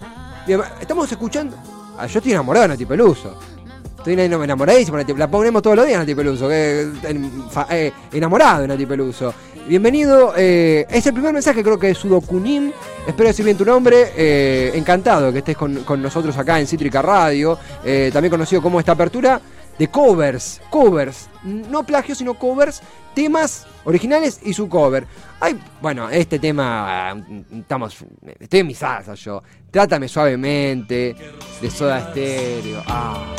estamos 0.80 1.10
escuchando. 1.10 1.56
Ah, 1.96 2.06
yo 2.06 2.18
estoy 2.18 2.32
enamorado 2.32 2.62
de 2.62 2.68
Nati 2.70 2.84
Peluso. 2.84 3.38
Estoy 4.04 4.14
enamoradísimo 4.14 4.98
La 5.16 5.30
ponemos 5.30 5.62
todos 5.62 5.76
los 5.76 5.86
días 5.86 6.00
Nati 6.00 6.12
Peluso. 6.16 6.48
eh, 6.50 7.92
enamorado 8.12 8.62
de 8.62 8.68
Nati 8.68 8.84
Peluso. 8.84 9.32
Bienvenido. 9.68 10.34
eh, 10.36 10.84
es 10.90 11.06
el 11.06 11.12
primer 11.12 11.32
mensaje, 11.32 11.62
creo 11.62 11.78
que 11.78 11.86
de 11.86 11.94
Sudokunim. 11.94 12.72
Espero 13.06 13.28
decir 13.28 13.44
bien 13.44 13.56
tu 13.56 13.64
nombre. 13.64 14.10
eh, 14.16 14.72
encantado 14.74 15.30
que 15.32 15.38
estés 15.38 15.56
con, 15.56 16.02
nosotros 16.02 16.36
acá 16.36 16.58
en 16.58 16.66
Cítrica 16.66 17.00
Radio. 17.00 17.56
eh, 17.84 18.10
también 18.12 18.32
conocido 18.32 18.60
como 18.60 18.80
esta 18.80 18.90
apertura 18.90 19.40
de 19.78 19.86
covers. 19.86 20.60
Covers. 20.68 21.28
No 21.44 21.84
plagios, 21.84 22.18
sino 22.18 22.34
covers. 22.34 22.82
Temas 23.14 23.68
originales 23.84 24.40
y 24.42 24.52
su 24.52 24.68
cover. 24.68 25.06
Ay, 25.38 25.60
bueno, 25.80 26.10
este 26.10 26.40
tema. 26.40 27.14
Estamos. 27.52 27.98
Estoy 28.40 28.60
en 28.60 28.66
mi 28.66 28.74
salsa 28.74 29.14
yo. 29.14 29.40
Trátame 29.70 30.08
suavemente. 30.08 31.14
De 31.60 31.70
soda 31.70 32.00
estéreo. 32.00 32.82
Ah. 32.88 33.32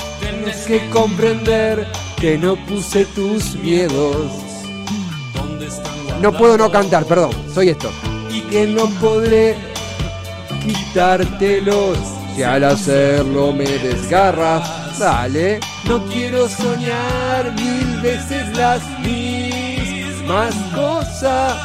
Tienes 0.43 0.65
que 0.65 0.89
comprender 0.89 1.87
que 2.19 2.37
no 2.37 2.57
puse 2.65 3.05
tus 3.05 3.55
miedos. 3.55 4.29
No 6.21 6.33
puedo 6.33 6.57
no 6.57 6.69
cantar, 6.69 7.05
perdón, 7.05 7.31
soy 7.53 7.69
esto. 7.69 7.89
Y 8.29 8.41
que 8.41 8.67
no 8.67 8.87
podré 8.99 9.55
quitártelos. 10.61 11.97
Si 12.35 12.43
al 12.43 12.65
hacerlo 12.65 13.53
me 13.53 13.63
desgarras, 13.63 14.99
dale. 14.99 15.61
No 15.85 16.03
quiero 16.07 16.49
soñar 16.49 17.53
mil 17.55 18.01
veces 18.01 18.57
las 18.57 18.81
mismas 18.99 20.53
cosas. 20.75 21.57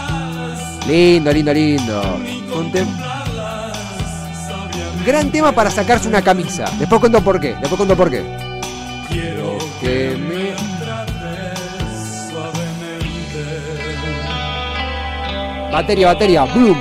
Lindo, 0.87 1.33
lindo, 1.33 1.53
lindo. 1.53 2.01
Contem- 2.55 2.87
Gran 5.05 5.33
tema 5.33 5.51
para 5.51 5.69
sacarse 5.71 6.07
una 6.07 6.23
camisa. 6.23 6.67
Después 6.79 7.01
cuento 7.01 7.21
por 7.23 7.41
qué. 7.41 7.55
Después 7.55 7.75
cuento 7.77 7.97
por 7.97 8.09
qué. 8.11 8.48
Quiero 9.09 9.59
que 9.81 10.17
me 10.17 10.55
Batería, 15.73 16.07
batería, 16.09 16.45
boom. 16.45 16.77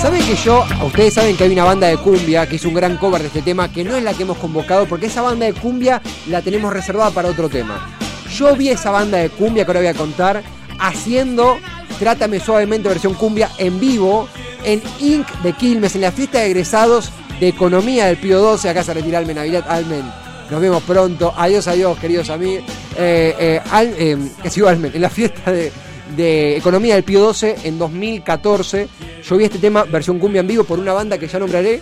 ¿Saben 0.00 0.22
que 0.24 0.34
yo, 0.34 0.64
ustedes 0.84 1.14
saben 1.14 1.36
que 1.36 1.44
hay 1.44 1.52
una 1.52 1.64
banda 1.64 1.86
de 1.86 1.96
cumbia 1.96 2.46
que 2.46 2.56
hizo 2.56 2.68
un 2.68 2.74
gran 2.74 2.96
cover 2.96 3.20
de 3.20 3.28
este 3.28 3.42
tema, 3.42 3.70
que 3.72 3.84
no 3.84 3.96
es 3.96 4.02
la 4.02 4.14
que 4.14 4.24
hemos 4.24 4.36
convocado, 4.38 4.86
porque 4.86 5.06
esa 5.06 5.22
banda 5.22 5.46
de 5.46 5.52
cumbia 5.52 6.02
la 6.28 6.42
tenemos 6.42 6.72
reservada 6.72 7.10
para 7.10 7.28
otro 7.28 7.48
tema. 7.48 7.96
Yo 8.34 8.56
vi 8.56 8.68
esa 8.70 8.90
banda 8.90 9.18
de 9.18 9.30
cumbia 9.30 9.64
que 9.64 9.70
ahora 9.70 9.80
voy 9.80 9.88
a 9.88 9.94
contar, 9.94 10.42
haciendo 10.80 11.58
Trátame 11.98 12.40
Suavemente 12.40 12.88
versión 12.88 13.14
cumbia 13.14 13.50
en 13.58 13.78
vivo, 13.78 14.26
en 14.64 14.82
Inc. 15.00 15.28
de 15.42 15.52
Quilmes, 15.52 15.94
en 15.94 16.00
la 16.02 16.12
fiesta 16.12 16.38
de 16.40 16.46
egresados 16.46 17.10
de 17.38 17.48
Economía 17.48 18.06
del 18.06 18.16
Pío 18.16 18.40
12, 18.40 18.68
acá 18.68 18.82
se 18.82 18.94
retira 18.94 19.18
Almen 19.18 19.36
Navidad, 19.36 19.64
Almen. 19.68 20.02
Nos 20.50 20.60
vemos 20.60 20.82
pronto. 20.82 21.32
Adiós, 21.36 21.68
adiós, 21.68 21.98
queridos 21.98 22.28
amigos. 22.30 22.64
Eh, 22.96 23.34
eh, 23.38 23.60
Al- 23.70 23.94
eh, 23.96 24.16
en 24.42 25.00
la 25.00 25.08
fiesta 25.10 25.52
de, 25.52 25.70
de 26.16 26.56
Economía 26.56 26.94
del 26.96 27.04
Pío 27.04 27.20
12 27.20 27.56
en 27.64 27.78
2014. 27.78 28.88
Yo 29.22 29.36
vi 29.36 29.44
este 29.44 29.58
tema, 29.58 29.84
versión 29.84 30.18
cumbia 30.18 30.40
en 30.40 30.48
vivo, 30.48 30.64
por 30.64 30.78
una 30.78 30.92
banda 30.92 31.18
que 31.18 31.28
ya 31.28 31.38
nombraré. 31.38 31.80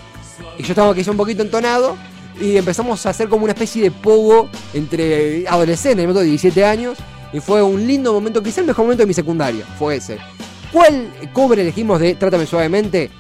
Y 0.59 0.63
yo 0.63 0.69
estaba 0.73 0.95
quizá 0.95 1.11
un 1.13 1.17
poquito 1.17 1.43
entonado. 1.43 1.97
Y 2.41 2.57
empezamos 2.57 3.05
a 3.07 3.11
hacer 3.11 3.29
como 3.29 3.45
una 3.45 3.53
especie 3.53 3.83
de 3.83 3.91
pogo 3.91 4.49
entre 4.75 5.49
adolescentes, 5.49 6.15
de 6.15 6.25
17 6.25 6.65
años. 6.65 6.99
Y 7.33 7.41
fue 7.41 7.63
un 7.63 7.87
lindo 7.87 8.13
momento, 8.13 8.43
quizá 8.43 8.61
el 8.61 8.67
mejor 8.67 8.85
momento 8.85 9.03
de 9.03 9.07
mi 9.07 9.15
secundaria. 9.15 9.65
Fue 9.79 9.97
ese. 9.97 10.19
¿Cuál 10.73 11.11
cover 11.33 11.59
elegimos 11.59 12.01
de 12.01 12.15
Trátame 12.15 12.47
Suavemente? 12.47 13.11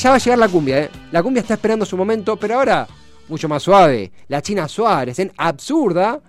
Ya 0.00 0.10
va 0.10 0.16
a 0.16 0.18
llegar 0.18 0.38
la 0.38 0.48
cumbia, 0.48 0.84
¿eh? 0.84 0.90
La 1.10 1.22
cumbia 1.22 1.40
está 1.40 1.54
esperando 1.54 1.84
su 1.84 1.96
momento, 1.96 2.36
pero 2.36 2.54
ahora 2.54 2.86
mucho 3.28 3.48
más 3.48 3.62
suave. 3.62 4.12
La 4.28 4.42
China 4.42 4.68
Suárez 4.68 5.18
en 5.18 5.32
Absurda, 5.36 6.20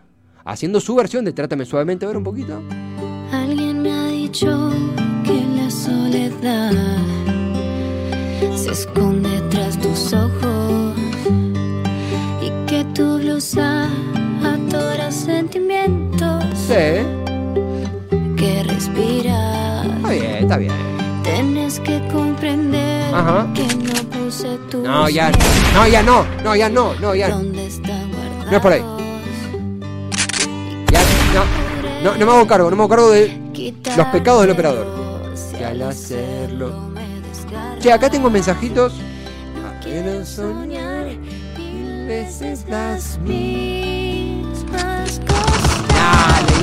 haciendo 0.46 0.80
su 0.80 0.96
versión 0.96 1.26
de 1.26 1.34
Trátame 1.34 1.66
Suavemente. 1.66 2.06
A 2.06 2.10
ver 2.10 2.18
un 2.18 2.24
poquito. 2.24 2.62
Alguien 3.32 3.82
me 3.82 3.92
ha 3.92 4.08
dicho 4.08 4.72
que 5.24 5.44
la 5.56 5.70
soledad 5.70 6.72
se 8.56 8.72
esconde 8.72 9.42
tras 9.50 9.80
tus 9.80 10.14
ojos 10.14 10.96
y 12.42 12.50
que 12.68 12.86
tu 12.94 13.18
blusa 13.18 13.90
atora 14.44 15.12
sentimientos 15.12 16.33
Sí, 16.66 16.74
que 18.38 18.64
respiras. 18.66 19.86
está 19.86 20.10
bien, 20.10 20.36
está 20.36 20.58
bien. 20.58 20.72
Tienes 21.22 21.80
que 21.82 22.02
comprender 22.08 23.14
Ajá. 23.14 23.48
que 23.54 23.64
no 23.76 23.94
puse 24.10 24.58
tus 24.70 24.82
No, 24.82 25.10
ya, 25.10 25.30
no, 25.74 25.88
ya 25.88 26.02
no, 26.02 26.26
no, 26.42 26.56
ya 26.56 26.70
no, 26.70 26.94
no, 27.02 27.16
ya, 27.16 27.30
donde 27.32 27.68
están 27.68 28.10
guardados. 28.12 28.46
No 28.50 28.56
es 28.58 28.62
por 28.62 28.72
ahí. 28.72 28.82
ya, 30.90 31.02
no, 31.34 32.12
no, 32.12 32.18
no 32.18 32.26
me 32.26 32.32
hago 32.32 32.48
cargo, 32.48 32.70
no 32.70 32.76
me 32.78 32.84
hago 32.84 32.90
cargo 32.90 33.12
de 33.12 33.38
los 33.98 34.08
pecados 34.08 34.42
del 34.44 34.52
operador. 34.52 34.88
Que 35.58 35.66
al 35.66 35.82
hacerlo. 35.82 36.94
Che, 37.80 37.92
acá 37.92 38.10
tengo 38.10 38.30
mensajitos. 38.30 38.94
Quiero 39.84 40.26
soñar 40.26 41.08
mil 41.58 42.08
veces 42.08 42.64
las 42.70 43.18
cosas. 43.18 44.03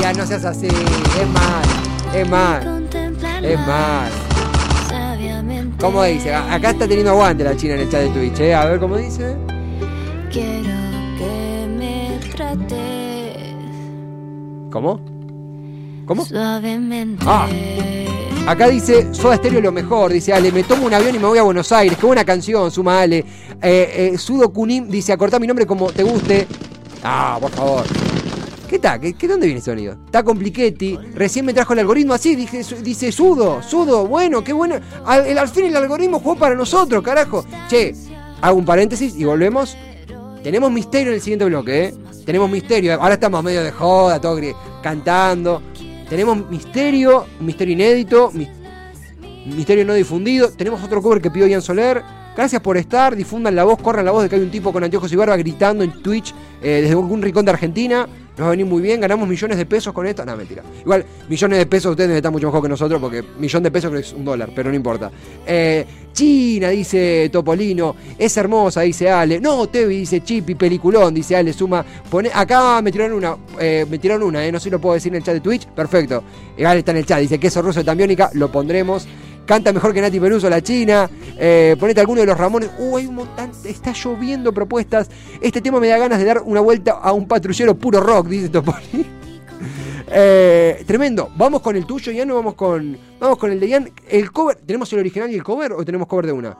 Ya 0.01 0.13
no 0.15 0.27
seas 0.27 0.45
así, 0.45 0.67
es 0.67 1.29
mal, 1.29 2.15
es 2.15 2.29
mal, 2.29 2.65
Contemplar 2.65 3.45
es 3.45 3.59
mal. 3.67 4.11
sabiamente. 4.89 5.77
¿Cómo 5.81 6.03
dice? 6.05 6.35
Acá 6.35 6.71
está 6.71 6.87
teniendo 6.89 7.11
aguante 7.11 7.45
la 7.45 7.55
china 7.57 7.75
en 7.75 7.81
el 7.81 7.91
chat 7.91 8.01
de 8.03 8.09
Twitch, 8.09 8.41
¿eh? 8.41 8.55
A 8.55 8.65
ver 8.65 8.81
cómo 8.81 8.97
dice. 8.97 9.37
Quiero 10.33 10.71
que 11.19 11.67
me 11.79 12.19
trates 12.35 13.37
¿Cómo? 14.73 15.01
¿Cómo? 16.07 16.25
suavemente. 16.25 17.25
Ah. 17.29 17.47
Acá 18.47 18.69
dice, 18.69 19.13
Soda 19.15 19.37
Stereo 19.37 19.61
lo 19.61 19.71
mejor, 19.71 20.13
dice 20.13 20.33
Ale, 20.33 20.51
me 20.51 20.63
tomo 20.65 20.87
un 20.87 20.95
avión 20.95 21.15
y 21.15 21.19
me 21.19 21.27
voy 21.27 21.39
a 21.39 21.43
Buenos 21.43 21.71
Aires. 21.73 21.99
Qué 21.99 22.07
buena 22.07 22.25
canción, 22.25 22.71
suma 22.71 23.03
Ale. 23.03 23.19
Eh, 23.19 24.11
eh, 24.15 24.19
Sudo 24.19 24.51
Kunim 24.51 24.89
dice, 24.89 25.13
acortá 25.13 25.39
mi 25.39 25.47
nombre 25.47 25.67
como 25.67 25.93
te 25.93 26.03
guste. 26.03 26.47
Ah, 27.05 27.37
por 27.41 27.51
favor. 27.51 27.85
¿Qué 28.70 28.78
tal? 28.78 29.00
¿Qué, 29.00 29.26
dónde 29.26 29.46
viene 29.48 29.59
el 29.59 29.64
sonido? 29.64 29.96
Está 30.06 30.22
compliquetti. 30.22 30.96
Recién 31.12 31.44
me 31.44 31.52
trajo 31.52 31.72
el 31.72 31.80
algoritmo 31.80 32.14
así, 32.14 32.37
dije, 32.37 32.62
su- 32.62 32.76
dice 32.76 33.11
Sudo, 33.11 33.61
Sudo, 33.64 34.06
bueno, 34.06 34.44
qué 34.44 34.52
bueno. 34.52 34.76
Al, 35.04 35.26
el- 35.26 35.38
al 35.38 35.48
fin 35.48 35.64
el 35.64 35.74
algoritmo 35.76 36.20
jugó 36.20 36.37
para 36.37 36.54
nosotros, 36.54 37.02
carajo. 37.02 37.44
Che, 37.68 37.92
hago 38.40 38.56
un 38.56 38.64
paréntesis 38.64 39.16
y 39.16 39.24
volvemos. 39.24 39.76
Tenemos 40.44 40.70
misterio 40.70 41.09
en 41.09 41.14
el 41.16 41.20
siguiente 41.20 41.46
bloque, 41.46 41.85
¿eh? 41.87 41.94
Tenemos 42.24 42.48
misterio. 42.48 42.94
Ahora 42.94 43.14
estamos 43.14 43.42
medio 43.42 43.64
de 43.64 43.72
joda, 43.72 44.20
todo 44.20 44.38
cantando. 44.85 45.61
Tenemos 46.09 46.48
misterio, 46.48 47.26
misterio 47.40 47.72
inédito, 47.74 48.30
mis- 48.33 48.48
misterio 49.46 49.85
no 49.85 49.94
difundido. 49.94 50.48
Tenemos 50.52 50.80
otro 50.85 51.02
cover 51.02 51.20
que 51.20 51.30
pidió 51.33 51.48
Ian 51.48 51.61
Soler. 51.61 52.02
Gracias 52.37 52.62
por 52.62 52.76
estar, 52.76 53.16
difundan 53.16 53.56
la 53.56 53.64
voz, 53.64 53.83
corran 53.83 54.04
la 54.04 54.12
voz 54.12 54.22
de 54.22 54.28
que 54.28 54.37
hay 54.37 54.42
un 54.42 54.50
tipo 54.52 54.72
con 54.72 54.85
anteojos 54.85 55.12
y 55.12 55.16
barba 55.16 55.37
gritando 55.37 55.83
en 55.83 56.00
Twitch 56.00 56.33
eh, 56.62 56.78
desde 56.83 56.90
algún 56.92 57.20
rincón 57.20 57.44
de 57.44 57.50
Argentina. 57.50 58.06
Nos 58.40 58.46
va 58.46 58.48
a 58.48 58.50
venir 58.53 58.64
muy 58.64 58.81
bien, 58.81 59.00
ganamos 59.00 59.29
millones 59.29 59.59
de 59.59 59.66
pesos 59.66 59.92
con 59.92 60.07
esto. 60.07 60.24
No, 60.24 60.35
mentira. 60.35 60.62
Igual, 60.81 61.05
millones 61.29 61.59
de 61.59 61.66
pesos 61.66 61.90
ustedes 61.90 62.11
están 62.16 62.33
mucho 62.33 62.46
mejor 62.46 62.62
que 62.62 62.68
nosotros 62.70 62.98
porque 62.98 63.22
millón 63.38 63.62
de 63.62 63.70
pesos 63.70 63.92
es 63.92 64.12
un 64.14 64.24
dólar, 64.24 64.50
pero 64.55 64.70
no 64.70 64.76
importa. 64.76 65.11
Eh, 65.46 65.85
China, 66.12 66.70
dice 66.70 67.29
Topolino, 67.31 67.94
es 68.18 68.35
hermosa, 68.37 68.81
dice 68.81 69.11
Ale. 69.11 69.40
No, 69.40 69.68
Tevi, 69.68 69.98
dice 69.98 70.22
Chipi, 70.22 70.55
peliculón, 70.55 71.12
dice 71.12 71.37
Ale, 71.37 71.53
suma. 71.53 71.85
Pone, 72.09 72.31
acá 72.33 72.81
me 72.81 72.90
tiraron 72.90 73.18
una, 73.18 73.37
eh, 73.59 73.87
me 73.88 73.98
tiraron 73.98 74.22
una, 74.22 74.44
eh, 74.44 74.50
no 74.50 74.59
sé 74.59 74.64
si 74.64 74.70
lo 74.70 74.81
puedo 74.81 74.94
decir 74.94 75.12
en 75.12 75.16
el 75.16 75.22
chat 75.22 75.35
de 75.35 75.40
Twitch. 75.40 75.66
Perfecto. 75.66 76.24
Eh, 76.57 76.64
Ale 76.64 76.81
está 76.81 76.92
en 76.92 76.98
el 76.98 77.07
chat, 77.07 77.20
dice 77.20 77.38
queso 77.38 77.61
ruso 77.61 77.81
de 77.81 77.85
Tambiónica, 77.85 78.31
lo 78.33 78.50
pondremos. 78.50 79.07
Canta 79.51 79.73
mejor 79.73 79.93
que 79.93 80.01
Nati 80.01 80.21
Peluso, 80.21 80.49
la 80.49 80.63
China. 80.63 81.11
Eh, 81.37 81.75
ponete 81.81 82.01
alguno 82.01 82.21
de 82.21 82.27
los 82.29 82.39
Ramones. 82.39 82.71
Uh, 82.79 82.99
hay 82.99 83.07
un 83.07 83.17
montón. 83.17 83.51
Está 83.65 83.91
lloviendo 83.91 84.53
propuestas. 84.55 85.11
Este 85.41 85.61
tema 85.61 85.81
me 85.81 85.89
da 85.89 85.99
ganas 85.99 86.21
de 86.21 86.25
dar 86.25 86.43
una 86.45 86.61
vuelta 86.61 86.93
a 86.93 87.11
un 87.11 87.27
patrullero 87.27 87.75
puro 87.75 87.99
rock, 88.01 88.29
dice 88.29 88.49
Topoli. 88.49 88.79
Eh, 90.13 90.83
tremendo. 90.87 91.31
Vamos 91.37 91.61
con 91.61 91.77
el 91.77 91.87
tuyo, 91.87 92.11
Ian, 92.11 92.31
o 92.33 92.37
vamos 92.37 92.55
con. 92.55 92.97
Vamos 93.21 93.39
con 93.39 93.53
el 93.53 93.61
de 93.61 93.69
Ian. 93.69 93.91
El 94.09 94.33
cover. 94.33 94.57
¿Tenemos 94.57 94.93
el 94.93 95.01
original 95.01 95.31
y 95.31 95.35
el 95.35 95.45
cover 95.45 95.73
o 95.73 95.85
tenemos 95.85 96.09
cover 96.09 96.27
de 96.27 96.33
una? 96.33 96.57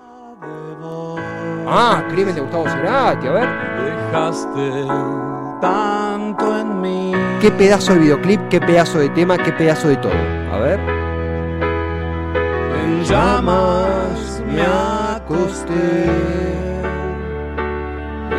Ah, 1.67 2.07
crimen 2.11 2.35
de 2.35 2.41
Gustavo 2.41 2.65
Cerati, 2.65 3.27
a 3.27 3.31
ver. 3.31 3.49
Dejaste 3.85 5.61
tanto 5.61 6.61
en 6.61 6.81
mí. 6.81 7.13
Qué 7.41 7.51
pedazo 7.51 7.95
de 7.95 8.01
videoclip, 8.01 8.49
qué 8.49 8.61
pedazo 8.61 8.99
de 8.99 9.09
tema, 9.11 9.37
qué 9.39 9.53
pedazo 9.53 9.89
de 9.89 9.97
todo. 9.97 10.13
A 10.53 10.59
ver. 10.59 11.00
Llamas 13.11 14.41
me 14.47 14.63
acosté 14.63 16.05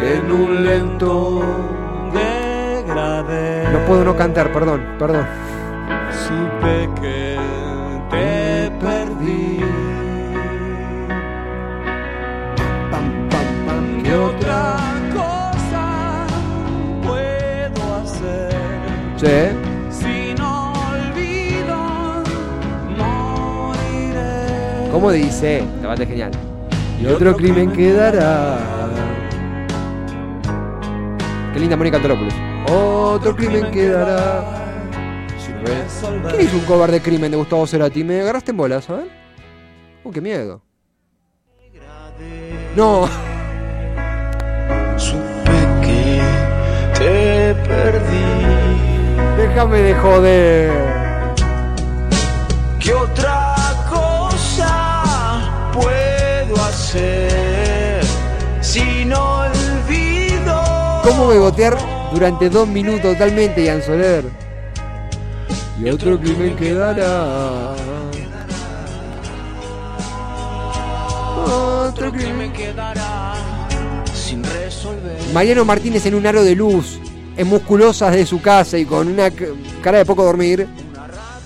en 0.01 0.31
un 0.31 0.63
lento 0.63 1.41
degradé. 2.13 3.67
No 3.73 3.79
puedo 3.85 4.05
no 4.05 4.15
cantar, 4.15 4.53
perdón, 4.53 4.81
perdón. 4.97 5.27
Supe 6.09 6.89
que 7.01 7.37
te 8.11 8.71
perdí. 8.79 9.59
Pam, 12.91 13.29
pam, 13.29 13.65
pam. 13.65 14.03
¿Qué 14.03 14.15
otra 14.15 14.77
cosa 15.13 16.27
puedo 17.03 17.95
hacer? 17.95 18.53
Sí. 19.17 19.70
¿Cómo 24.91 25.11
dice? 25.11 25.63
La 25.81 25.87
banda 25.87 26.03
es 26.03 26.09
genial. 26.09 26.31
Y 27.01 27.05
otro 27.05 27.35
crimen 27.35 27.71
quedará. 27.71 28.59
Qué 31.53 31.59
linda 31.59 31.77
Mónica 31.77 31.97
Antonopoulos. 31.97 32.33
Otro 32.69 33.35
crimen 33.35 33.71
quedará. 33.71 34.61
¿Quién 36.29 36.41
hizo 36.41 36.57
un 36.57 36.65
cover 36.65 36.91
de 36.91 37.01
crimen 37.01 37.31
de 37.31 37.37
Gustavo 37.37 37.65
Cerati? 37.65 38.03
Me 38.03 38.21
agarraste 38.21 38.51
en 38.51 38.57
bolas, 38.57 38.87
ver. 38.87 39.07
Uh, 40.03 40.11
qué 40.11 40.19
miedo. 40.19 40.61
No. 42.75 43.07
Supe 44.97 45.51
que 45.81 46.21
te 46.97 47.55
perdí. 47.67 48.25
Déjame 49.37 49.77
de 49.79 49.95
joder. 49.95 50.90
¿Cómo 61.21 61.33
bebotear 61.33 61.77
durante 62.11 62.49
dos 62.49 62.67
minutos 62.67 63.13
totalmente, 63.13 63.63
Ian 63.63 63.83
Soler? 63.83 64.25
Y 65.79 65.87
otro 65.87 66.19
crimen 66.19 66.55
quedará. 66.55 67.75
Otro 71.45 72.11
crimen 72.11 72.51
quedará 72.51 73.35
sin 74.15 74.43
resolver. 74.43 75.19
Mariano 75.31 75.63
Martínez 75.63 76.07
en 76.07 76.15
un 76.15 76.25
aro 76.25 76.43
de 76.43 76.55
luz, 76.55 76.99
en 77.37 77.47
musculosas 77.47 78.15
de 78.15 78.25
su 78.25 78.41
casa 78.41 78.79
y 78.79 78.85
con 78.85 79.07
una 79.07 79.29
cara 79.83 79.99
de 79.99 80.05
poco 80.05 80.23
dormir. 80.23 80.67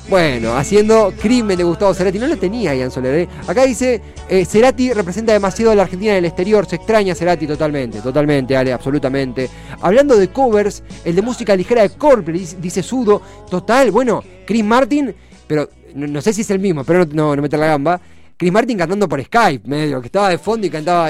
Bueno, 0.07 0.55
haciendo 0.55 1.11
crimen 1.19 1.57
de 1.57 1.63
Gustavo 1.63 1.93
Cerati. 1.93 2.19
No 2.19 2.27
lo 2.27 2.37
tenía 2.37 2.75
Ian 2.75 2.91
Soler. 2.91 3.15
¿eh? 3.15 3.29
Acá 3.47 3.63
dice, 3.63 4.01
eh, 4.29 4.45
Cerati 4.45 4.93
representa 4.93 5.33
demasiado 5.33 5.71
a 5.71 5.75
la 5.75 5.83
Argentina 5.83 6.11
en 6.11 6.19
el 6.19 6.25
exterior. 6.25 6.67
Se 6.67 6.75
extraña 6.75 7.13
a 7.13 7.15
Cerati 7.15 7.47
totalmente, 7.47 8.01
totalmente, 8.01 8.55
Ale, 8.55 8.71
absolutamente. 8.71 9.49
Hablando 9.81 10.15
de 10.15 10.27
covers, 10.27 10.83
el 11.03 11.15
de 11.15 11.21
música 11.23 11.55
ligera 11.55 11.81
de 11.81 11.89
Coldplay, 11.89 12.47
dice, 12.59 12.83
Sudo. 12.83 13.21
Total, 13.49 13.89
bueno, 13.89 14.23
Chris 14.45 14.63
Martin, 14.63 15.13
pero 15.47 15.69
no, 15.95 16.21
sé 16.21 16.33
si 16.33 16.41
es 16.41 16.51
el 16.51 16.59
mismo, 16.59 16.83
pero 16.83 17.05
no, 17.05 17.13
no, 17.13 17.35
no 17.35 17.41
meter 17.41 17.59
la 17.59 17.67
gamba. 17.67 17.99
Chris 18.37 18.51
Martin 18.51 18.77
cantando 18.77 19.09
por 19.09 19.23
Skype, 19.23 19.67
medio, 19.67 20.01
que 20.01 20.07
estaba 20.07 20.29
de 20.29 20.37
fondo 20.37 20.67
y 20.67 20.69
cantaba... 20.69 21.09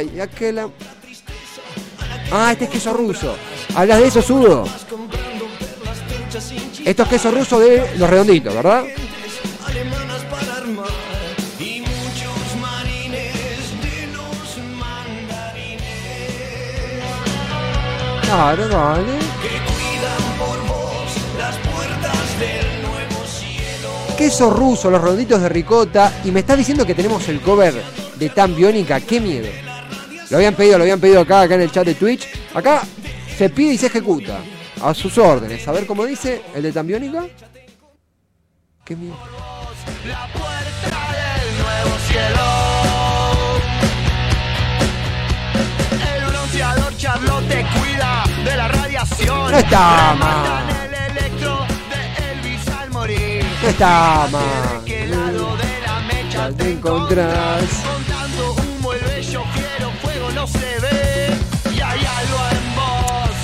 Ah, 2.32 2.52
este 2.52 2.66
es 2.66 2.72
queso 2.72 2.94
ruso. 2.94 3.36
Hablas 3.76 4.00
de 4.00 4.08
eso, 4.08 4.22
Sudo. 4.22 4.66
Esto 6.86 7.02
es 7.02 7.10
queso 7.10 7.32
ruso 7.32 7.60
de 7.60 7.98
los 7.98 8.08
redonditos, 8.08 8.54
¿verdad? 8.54 8.84
Claro, 18.22 18.68
dale. 18.68 19.14
Queso 24.16 24.50
ruso, 24.52 24.92
los 24.92 25.02
redonditos 25.02 25.42
de 25.42 25.50
ricota. 25.50 26.14
Y 26.24 26.30
me 26.30 26.42
estás 26.42 26.60
diciendo 26.60 26.86
que 26.86 26.94
tenemos 26.94 27.28
el 27.30 27.42
cover 27.42 27.74
de 28.16 28.30
Tan 28.30 28.56
Biónica. 28.56 29.00
¡Qué 29.00 29.20
miedo! 29.20 29.48
Lo 30.30 30.38
habían 30.38 30.54
pedido, 30.54 30.78
lo 30.78 30.84
habían 30.84 31.00
pedido 31.00 31.22
acá, 31.22 31.42
acá 31.42 31.56
en 31.56 31.62
el 31.62 31.72
chat 31.72 31.86
de 31.86 31.96
Twitch. 31.96 32.28
Acá 32.54 32.84
se 33.36 33.50
pide 33.50 33.74
y 33.74 33.78
se 33.80 33.88
ejecuta. 33.88 34.40
A 34.86 34.94
sus 34.94 35.18
órdenes. 35.18 35.68
A 35.68 35.72
ver 35.72 35.88
cómo 35.88 36.06
dice 36.06 36.44
el 36.54 36.62
de 36.62 36.72
Tan 36.72 36.86
Biónica. 36.86 37.26
¡Qué 38.84 38.96
miedo! 38.96 39.18
El 46.16 46.26
bronceador 46.28 46.98
Charlotte 46.98 47.48
te 47.48 47.66
cuida 47.66 48.26
de 48.44 48.58
la 48.58 48.68
radiación. 48.68 49.52
No 49.52 49.58
está 49.58 50.16
mal. 50.20 50.70
el 50.70 50.94
electro 51.18 51.66
de 51.90 52.32
Elvis 52.34 52.68
al 52.68 52.92
morir. 52.92 53.44
No 53.64 53.68
está 53.68 54.28
mal. 54.32 54.86
¿De 54.86 54.86
qué 54.86 55.08
lado 55.08 55.58
de 55.58 55.82
la 55.84 56.00
mecha 56.02 56.30
Ya 56.30 56.48
te 56.50 56.64
te 56.64 56.72
encontrás. 56.74 57.64
Con 57.84 58.04
tanto 58.04 58.54
humo 58.62 58.94
el 58.94 59.00
bello 59.04 59.44
quiero 59.56 59.90
fuego 59.94 60.30
no 60.30 60.46
se 60.46 60.80
ve. 60.80 61.05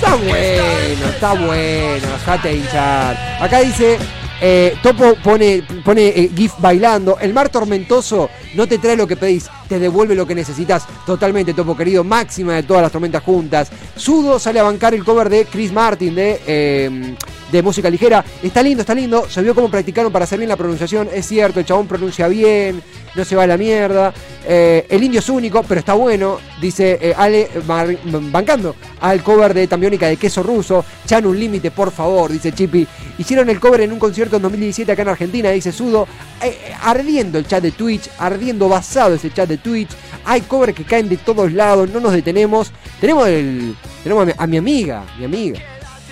Está 0.02 0.16
bueno, 0.16 1.06
está 1.06 1.32
bueno, 1.34 2.06
dejate 2.12 2.48
de 2.48 2.56
hinchar. 2.56 3.36
Acá 3.40 3.60
dice, 3.60 3.98
eh, 4.40 4.74
Topo 4.82 5.14
pone, 5.22 5.62
pone 5.84 6.08
eh, 6.08 6.30
GIF 6.34 6.54
bailando. 6.58 7.18
El 7.20 7.32
mar 7.32 7.48
tormentoso 7.50 8.28
no 8.54 8.66
te 8.66 8.78
trae 8.78 8.96
lo 8.96 9.06
que 9.06 9.16
pedís, 9.16 9.48
te 9.68 9.78
devuelve 9.78 10.16
lo 10.16 10.26
que 10.26 10.34
necesitas. 10.34 10.86
Totalmente, 11.06 11.54
Topo 11.54 11.76
querido, 11.76 12.02
máxima 12.02 12.54
de 12.54 12.64
todas 12.64 12.82
las 12.82 12.90
tormentas 12.90 13.22
juntas. 13.22 13.70
Sudo 13.94 14.40
sale 14.40 14.58
a 14.58 14.64
bancar 14.64 14.92
el 14.92 15.04
cover 15.04 15.28
de 15.28 15.44
Chris 15.44 15.72
Martin 15.72 16.16
de, 16.16 16.40
eh, 16.48 17.14
de 17.52 17.62
música 17.62 17.88
ligera. 17.88 18.24
Está 18.42 18.60
lindo, 18.60 18.80
está 18.80 18.96
lindo. 18.96 19.30
Se 19.30 19.40
vio 19.40 19.54
cómo 19.54 19.70
practicaron 19.70 20.10
para 20.10 20.24
hacer 20.24 20.38
bien 20.38 20.48
la 20.48 20.56
pronunciación. 20.56 21.08
Es 21.14 21.28
cierto, 21.28 21.60
el 21.60 21.66
chabón 21.66 21.86
pronuncia 21.86 22.26
bien, 22.26 22.82
no 23.14 23.24
se 23.24 23.36
va 23.36 23.44
a 23.44 23.46
la 23.46 23.56
mierda. 23.56 24.12
Eh, 24.44 24.86
el 24.88 25.02
indio 25.02 25.20
es 25.20 25.28
único, 25.28 25.62
pero 25.62 25.78
está 25.80 25.94
bueno. 25.94 26.38
Dice 26.60 26.98
eh, 27.00 27.14
Ale 27.16 27.48
Mar- 27.66 27.96
bancando 28.30 28.74
al 29.00 29.22
cover 29.22 29.54
de 29.54 29.66
Tambiónica 29.66 30.06
de 30.08 30.16
queso 30.16 30.42
ruso. 30.42 30.84
Chan 31.06 31.24
un 31.26 31.38
límite, 31.38 31.70
por 31.70 31.90
favor, 31.92 32.30
dice 32.30 32.52
Chippy. 32.52 32.86
Hicieron 33.18 33.48
el 33.50 33.60
cover 33.60 33.82
en 33.82 33.92
un 33.92 33.98
concierto 33.98 34.36
en 34.36 34.42
2017 34.42 34.90
acá 34.92 35.02
en 35.02 35.08
Argentina, 35.08 35.50
dice 35.50 35.70
Sudo. 35.72 36.08
Eh, 36.42 36.48
eh, 36.48 36.72
ardiendo 36.82 37.38
el 37.38 37.46
chat 37.46 37.62
de 37.62 37.70
Twitch, 37.72 38.08
ardiendo 38.18 38.68
basado 38.68 39.14
ese 39.14 39.32
chat 39.32 39.48
de 39.48 39.58
Twitch. 39.58 39.90
Hay 40.24 40.40
covers 40.42 40.74
que 40.74 40.84
caen 40.84 41.08
de 41.08 41.16
todos 41.18 41.52
lados, 41.52 41.90
no 41.90 42.00
nos 42.00 42.12
detenemos. 42.12 42.72
Tenemos 43.00 43.28
el. 43.28 43.74
Tenemos 44.02 44.22
a 44.22 44.26
mi, 44.26 44.32
a 44.36 44.46
mi 44.46 44.56
amiga, 44.56 45.04
mi 45.18 45.24
amiga, 45.24 45.60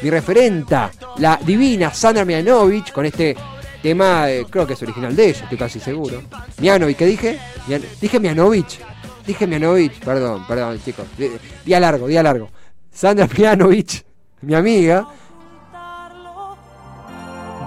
mi 0.03 0.11
referenta, 0.11 0.91
la 1.19 1.39
divina 1.45 1.93
Sandra 1.93 2.25
Mianovich, 2.25 2.93
con 2.93 3.05
este 3.07 3.35
tema, 3.83 4.31
eh, 4.31 4.47
creo 4.49 4.67
que 4.67 4.75
es 4.75 4.83
original 4.83 5.15
de 5.17 5.29
ella, 5.31 5.43
estoy 5.45 5.59
casi 5.59 5.81
seguro. 5.81 6.23
Mianovich, 6.59 6.97
¿qué 6.97 7.07
dije? 7.07 7.39
Mian- 7.67 7.83
dije 8.01 8.21
Mianovich. 8.21 8.81
Dije 9.27 9.47
Mianovich, 9.47 10.01
perdón, 10.01 10.45
perdón, 10.47 10.81
chicos. 10.85 11.05
Di- 11.17 11.31
Día 11.65 11.79
largo, 11.81 12.07
día 12.07 12.23
largo. 12.23 12.49
Sandra 12.93 13.29
Mianovich, 13.37 14.05
mi 14.43 14.55
amiga. 14.55 15.07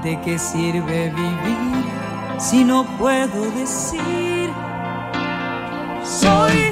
¿De 0.03 0.19
qué 0.21 0.37
sirve 0.37 1.09
vivir 1.11 1.85
si 2.37 2.63
no 2.65 2.85
puedo 2.97 3.49
decir 3.51 4.49
soy 6.03 6.71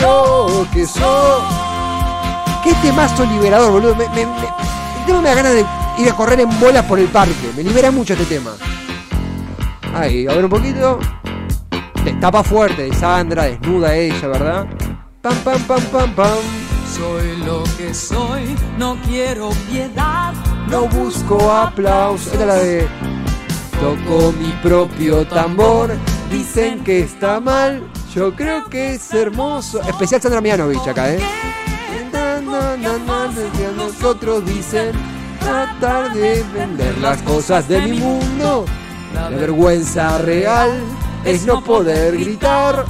No, 0.00 0.64
que 0.72 0.86
soy. 0.86 1.42
Qué 2.62 2.72
temazo 2.82 3.24
liberador, 3.24 3.72
boludo. 3.72 3.94
Me, 3.96 4.08
me, 4.10 4.26
me- 4.26 4.48
el 5.00 5.06
tema 5.06 5.20
me 5.22 5.28
da 5.30 5.34
ganas 5.34 5.52
de 5.54 5.64
ir 5.98 6.08
a 6.08 6.16
correr 6.16 6.40
en 6.40 6.60
bolas 6.60 6.84
por 6.84 6.98
el 6.98 7.06
parque. 7.08 7.52
Me 7.56 7.62
libera 7.62 7.90
mucho 7.90 8.14
este 8.14 8.24
tema. 8.24 8.52
Ahí, 9.94 10.26
a 10.26 10.34
ver 10.34 10.44
un 10.44 10.50
poquito. 10.50 10.98
Tapa 12.20 12.42
fuerte 12.42 12.84
de 12.84 12.94
Sandra, 12.94 13.44
desnuda 13.44 13.94
ella, 13.94 14.28
¿verdad? 14.28 14.66
Pam, 15.20 15.36
pam, 15.44 15.62
pam, 15.62 15.82
pam, 15.84 16.14
pam. 16.14 16.38
Soy 16.96 17.36
lo 17.44 17.62
que 17.76 17.92
soy, 17.92 18.56
no 18.78 18.96
quiero 19.06 19.50
piedad. 19.70 20.32
No 20.68 20.88
busco 20.88 21.50
aplausos. 21.50 22.32
Esta 22.32 22.40
es 22.40 22.46
la 22.46 22.54
de. 22.54 22.88
Toco 23.80 24.32
mi 24.32 24.50
propio 24.62 25.26
tambor. 25.26 25.90
Dicen 26.30 26.82
que 26.82 27.00
está 27.00 27.40
mal. 27.40 27.82
Yo 28.14 28.34
creo 28.34 28.64
que 28.68 28.94
es 28.94 29.12
hermoso. 29.12 29.80
Especial 29.82 30.20
Sandra 30.20 30.40
Mianovich 30.40 30.86
acá, 30.88 31.12
¿eh? 31.12 31.20
Nosotros 33.76 34.44
dicen 34.44 34.92
tratar 35.40 36.12
de 36.14 36.42
vender 36.54 36.98
las 36.98 37.22
cosas 37.22 37.68
de 37.68 37.80
mi 37.80 37.98
mundo. 37.98 38.64
La 39.14 39.28
vergüenza 39.28 40.18
real 40.18 40.70
es 41.24 41.44
no 41.46 41.62
poder 41.62 42.16
gritar. 42.16 42.84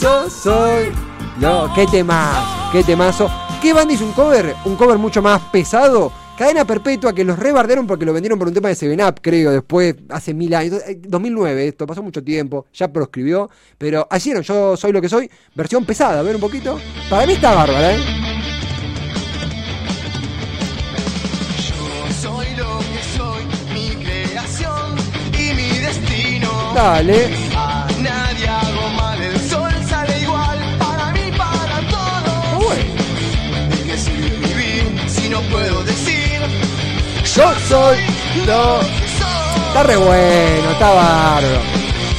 Yo 0.00 0.28
soy. 0.30 0.92
No, 1.38 1.72
qué 1.74 1.86
temazo, 1.86 2.72
qué 2.72 2.82
temazo. 2.82 3.30
¿Qué 3.62 3.72
banda 3.72 3.94
hizo 3.94 4.04
un 4.04 4.12
cover? 4.12 4.54
Un 4.64 4.76
cover 4.76 4.98
mucho 4.98 5.20
más 5.20 5.40
pesado. 5.52 6.12
Cadena 6.40 6.64
Perpetua, 6.64 7.12
que 7.12 7.22
los 7.22 7.38
rebardearon 7.38 7.86
porque 7.86 8.06
lo 8.06 8.14
vendieron 8.14 8.38
por 8.38 8.48
un 8.48 8.54
tema 8.54 8.70
de 8.70 8.74
7up, 8.74 9.16
creo, 9.20 9.50
después, 9.50 9.94
hace 10.08 10.32
mil 10.32 10.54
años. 10.54 10.80
Eh, 10.86 10.98
2009, 11.06 11.68
esto 11.68 11.86
pasó 11.86 12.02
mucho 12.02 12.24
tiempo, 12.24 12.64
ya 12.72 12.90
proscribió. 12.90 13.50
Pero 13.76 14.08
hicieron 14.16 14.42
Yo 14.42 14.74
Soy 14.74 14.90
Lo 14.90 15.02
Que 15.02 15.10
Soy, 15.10 15.30
versión 15.54 15.84
pesada, 15.84 16.20
a 16.20 16.22
ver 16.22 16.36
un 16.36 16.40
poquito. 16.40 16.78
Para 17.10 17.26
mí 17.26 17.34
está 17.34 17.54
bárbara, 17.54 17.92
¿eh? 17.94 17.98
Dale. 26.80 27.28
A 27.54 27.86
nadie 27.98 28.48
hago 28.48 28.88
mal, 28.96 29.20
el 29.20 29.38
sol 29.50 29.70
sale 29.86 30.18
igual 30.22 30.58
para 30.78 31.12
mí, 31.12 31.30
para 31.36 31.78
todo. 31.90 32.70
¿De 33.68 33.84
qué 33.84 33.98
sirve 33.98 34.30
vivir 34.48 34.84
si 35.06 35.28
no 35.28 35.42
puedo 35.42 35.84
decir? 35.84 36.40
Yo 37.36 37.52
soy 37.68 37.98
lo 38.46 38.80
Está 38.80 39.82
re 39.82 39.96
bueno, 39.96 40.70
está 40.70 40.90
bárbaro. 40.94 41.60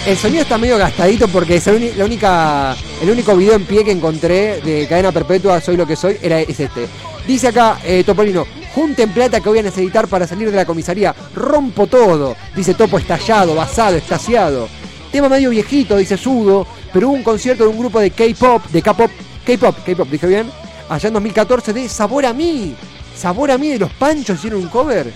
El 0.05 0.15
sonido 0.15 0.43
está 0.43 0.59
medio 0.59 0.77
gastadito 0.77 1.27
porque 1.27 1.55
es 1.55 1.65
la 1.97 2.05
única, 2.05 2.75
el 3.01 3.09
único 3.09 3.35
video 3.35 3.55
en 3.55 3.65
pie 3.65 3.83
que 3.83 3.91
encontré 3.91 4.61
de 4.61 4.85
cadena 4.87 5.11
perpetua, 5.11 5.59
soy 5.59 5.75
lo 5.75 5.87
que 5.87 5.95
soy, 5.95 6.17
era, 6.21 6.39
es 6.39 6.59
este. 6.59 6.87
Dice 7.25 7.47
acá 7.47 7.79
eh, 7.83 8.03
Topolino, 8.03 8.45
junten 8.73 9.11
plata 9.11 9.39
que 9.39 9.49
voy 9.49 9.59
a 9.59 9.63
necesitar 9.63 10.07
para 10.07 10.27
salir 10.27 10.49
de 10.49 10.57
la 10.57 10.65
comisaría, 10.65 11.15
rompo 11.35 11.87
todo. 11.87 12.35
Dice 12.55 12.73
Topo 12.73 12.97
estallado, 12.97 13.55
basado, 13.55 13.97
estaciado. 13.97 14.67
Tema 15.11 15.27
medio 15.27 15.49
viejito, 15.49 15.97
dice 15.97 16.17
Sudo, 16.17 16.65
pero 16.93 17.09
hubo 17.09 17.15
un 17.15 17.23
concierto 17.23 17.63
de 17.63 17.69
un 17.69 17.79
grupo 17.79 17.99
de 17.99 18.11
K-pop, 18.11 18.63
de 18.67 18.81
K-pop, 18.81 19.11
K-pop, 19.45 19.75
K-pop, 19.85 20.07
dije 20.09 20.27
bien, 20.27 20.49
allá 20.87 21.07
en 21.07 21.13
2014 21.13 21.73
de 21.73 21.89
Sabor 21.89 22.25
a 22.25 22.33
mí. 22.33 22.75
Sabor 23.15 23.51
a 23.51 23.57
mí 23.57 23.69
de 23.69 23.79
los 23.79 23.91
Panchos 23.91 24.37
hicieron 24.37 24.61
un 24.61 24.69
cover. 24.69 25.11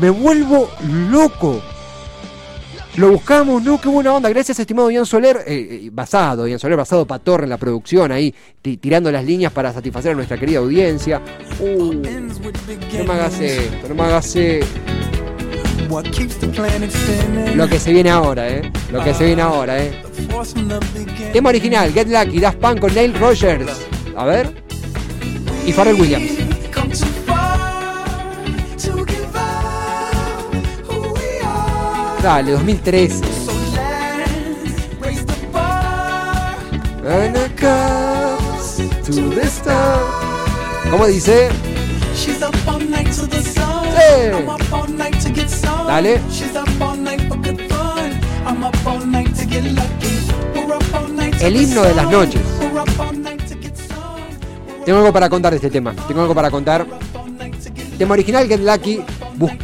Me 0.00 0.10
vuelvo 0.10 0.70
loco. 1.10 1.62
Lo 2.96 3.10
buscamos, 3.10 3.60
no, 3.62 3.80
qué 3.80 3.88
buena 3.88 4.12
onda. 4.14 4.28
Gracias, 4.28 4.58
estimado 4.60 4.88
Ian 4.90 5.04
Soler. 5.04 5.38
eh, 5.46 5.80
eh, 5.86 5.90
basado, 5.92 6.46
Ian 6.46 6.60
Soler, 6.60 6.76
basado 6.76 7.04
Patorre 7.04 7.42
en 7.44 7.50
la 7.50 7.56
producción 7.58 8.12
ahí, 8.12 8.32
ti- 8.62 8.76
tirando 8.76 9.10
las 9.10 9.24
líneas 9.24 9.52
para 9.52 9.72
satisfacer 9.72 10.12
a 10.12 10.14
nuestra 10.14 10.38
querida 10.38 10.60
audiencia. 10.60 11.20
Uh, 11.58 11.92
no 11.94 13.04
me 13.04 13.12
hagas 13.12 13.40
esto, 13.40 13.88
no 13.88 13.94
me 13.96 14.02
hagas? 14.02 14.36
Lo 17.56 17.68
que 17.68 17.78
se 17.80 17.92
viene 17.92 18.10
ahora, 18.10 18.48
eh. 18.48 18.70
Lo 18.92 19.02
que 19.02 19.12
se 19.12 19.26
viene 19.26 19.42
ahora, 19.42 19.82
eh. 19.82 19.92
Tema 21.32 21.48
original, 21.48 21.92
Get 21.92 22.06
Lucky, 22.08 22.38
Daft 22.38 22.58
Punk 22.58 22.78
con 22.78 22.94
Neil 22.94 23.12
Rogers. 23.18 23.70
A 24.16 24.24
ver. 24.24 24.54
Y 25.66 25.72
Pharrell 25.72 26.00
Williams. 26.00 26.30
Lucky. 49.74 50.16
We're 50.54 50.74
up 50.74 50.94
all 50.94 51.08
night 51.12 51.36
to 51.36 51.44
El 51.44 51.56
himno 51.56 51.82
de 51.82 51.94
las 51.94 52.10
noches. 52.10 52.40
Tengo 54.86 54.98
algo 54.98 55.12
para 55.12 55.28
contar 55.28 55.52
de 55.52 55.56
este 55.56 55.68
tema. 55.68 55.94
Tengo 56.08 56.22
algo 56.22 56.34
para 56.34 56.50
contar. 56.50 56.86
Tema 57.98 58.14
original, 58.14 58.48
Get 58.48 58.60
Lucky, 58.60 59.02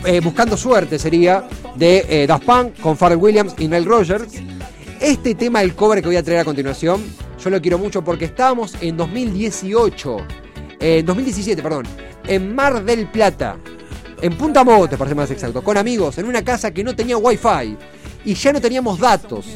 eh, 0.04 0.20
Buscando 0.20 0.58
Suerte 0.58 0.98
sería, 0.98 1.48
de 1.80 2.04
eh, 2.08 2.26
Daft 2.26 2.44
Punk 2.44 2.78
con 2.80 2.96
Pharrell 2.96 3.18
Williams 3.18 3.54
y 3.58 3.66
Neil 3.66 3.86
Rogers. 3.86 4.34
Este 5.00 5.34
tema, 5.34 5.62
el 5.62 5.74
cover 5.74 6.00
que 6.02 6.08
voy 6.08 6.16
a 6.16 6.22
traer 6.22 6.40
a 6.40 6.44
continuación, 6.44 7.02
yo 7.42 7.48
lo 7.50 7.60
quiero 7.60 7.78
mucho 7.78 8.04
porque 8.04 8.26
estábamos 8.26 8.74
en 8.82 8.98
2018, 8.98 10.18
eh, 10.78 11.02
2017, 11.04 11.62
perdón, 11.62 11.86
en 12.26 12.54
Mar 12.54 12.84
del 12.84 13.06
Plata, 13.08 13.56
en 14.20 14.36
Punta 14.36 14.62
Mogotes, 14.62 14.98
para 14.98 15.08
ser 15.08 15.16
más 15.16 15.30
exacto, 15.30 15.62
con 15.64 15.78
amigos, 15.78 16.18
en 16.18 16.26
una 16.26 16.44
casa 16.44 16.70
que 16.70 16.84
no 16.84 16.94
tenía 16.94 17.16
wifi 17.16 17.76
y 18.26 18.34
ya 18.34 18.52
no 18.52 18.60
teníamos 18.60 18.98
datos. 19.00 19.46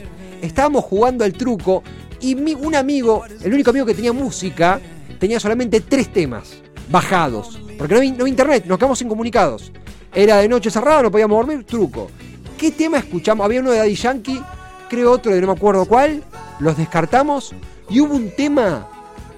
Estábamos 0.41 0.85
jugando 0.85 1.25
al 1.25 1.35
truco 1.35 1.83
y 2.21 2.35
mi- 2.35 2.55
un 2.55 2.75
amigo, 2.75 3.23
el 3.43 3.53
único 3.53 3.69
amigo 3.69 3.85
que 3.85 3.95
tenía 3.95 4.15
música, 4.15 4.81
tenía 5.19 5.39
solamente 5.39 5.81
tres 5.83 6.11
temas 6.11 6.55
bajados. 6.91 7.61
Porque 7.77 7.93
no 7.95 8.01
no 8.01 8.07
había 8.23 8.29
internet, 8.29 8.65
nos 8.67 8.79
quedamos 8.79 9.03
incomunicados. 9.03 9.73
Era 10.15 10.37
de 10.39 10.49
noche 10.49 10.71
cerrada, 10.71 11.03
no 11.03 11.11
podíamos 11.11 11.37
dormir, 11.45 11.65
truco. 11.65 12.11
¿Qué 12.57 12.71
tema 12.71 12.99
escuchamos? 12.99 13.45
Había 13.45 13.61
uno 13.61 13.73
de 13.73 13.79
Daddy 13.79 13.95
Yankee, 13.97 14.41
creo 14.89 15.11
otro 15.11 15.33
de 15.33 15.41
no 15.41 15.49
me 15.49 15.53
acuerdo 15.55 15.85
cuál. 15.87 16.23
Los 16.61 16.77
descartamos 16.77 17.53
y 17.91 18.01
hubo 18.01 18.15
un 18.15 18.31
tema 18.31 18.89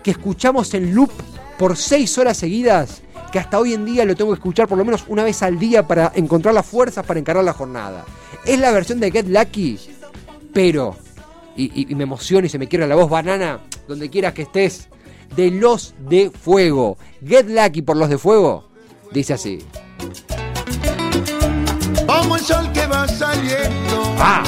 que 0.03 0.11
escuchamos 0.11 0.73
en 0.75 0.95
loop 0.95 1.11
por 1.59 1.77
seis 1.77 2.17
horas 2.19 2.37
seguidas 2.37 3.01
que 3.33 3.39
hasta 3.39 3.59
hoy 3.59 3.73
en 3.73 3.85
día 3.87 4.05
lo 4.05 4.15
tengo 4.15 4.31
que 4.33 4.37
escuchar 4.37 4.69
por 4.69 4.77
lo 4.79 4.85
menos 4.85 5.05
una 5.09 5.25
vez 5.25 5.43
al 5.43 5.59
día 5.59 5.87
para 5.87 6.13
encontrar 6.15 6.55
las 6.55 6.67
fuerzas 6.67 7.05
para 7.07 7.19
encarar 7.19 7.43
la 7.43 7.55
jornada. 7.55 8.05
Es 8.45 8.59
la 8.61 8.71
versión 8.71 9.01
de 9.01 9.11
Get 9.11 9.27
Lucky, 9.29 9.79
pero, 10.53 10.95
y, 11.57 11.91
y- 11.91 11.95
me 11.95 12.05
emociona 12.05 12.47
y 12.47 12.51
se 12.51 12.59
me 12.59 12.69
quiebra 12.69 12.87
la 12.87 12.95
voz 12.95 13.11
banana, 13.11 13.61
donde 13.89 14.11
quieras 14.11 14.35
que 14.35 14.43
estés, 14.43 14.89
de 15.35 15.51
Los 15.51 15.95
de 16.09 16.31
Fuego. 16.31 16.99
Get 17.27 17.47
Lucky 17.49 17.83
por 17.83 17.97
Los 17.97 18.11
de 18.11 18.19
Fuego, 18.19 18.69
dice 19.11 19.33
así. 19.35 19.59
Como 22.27 22.37
el 22.39 22.43
sol 22.45 22.73
que 22.73 22.85
va 22.89 23.07
saliendo, 23.07 24.17
¡Ah! 24.19 24.43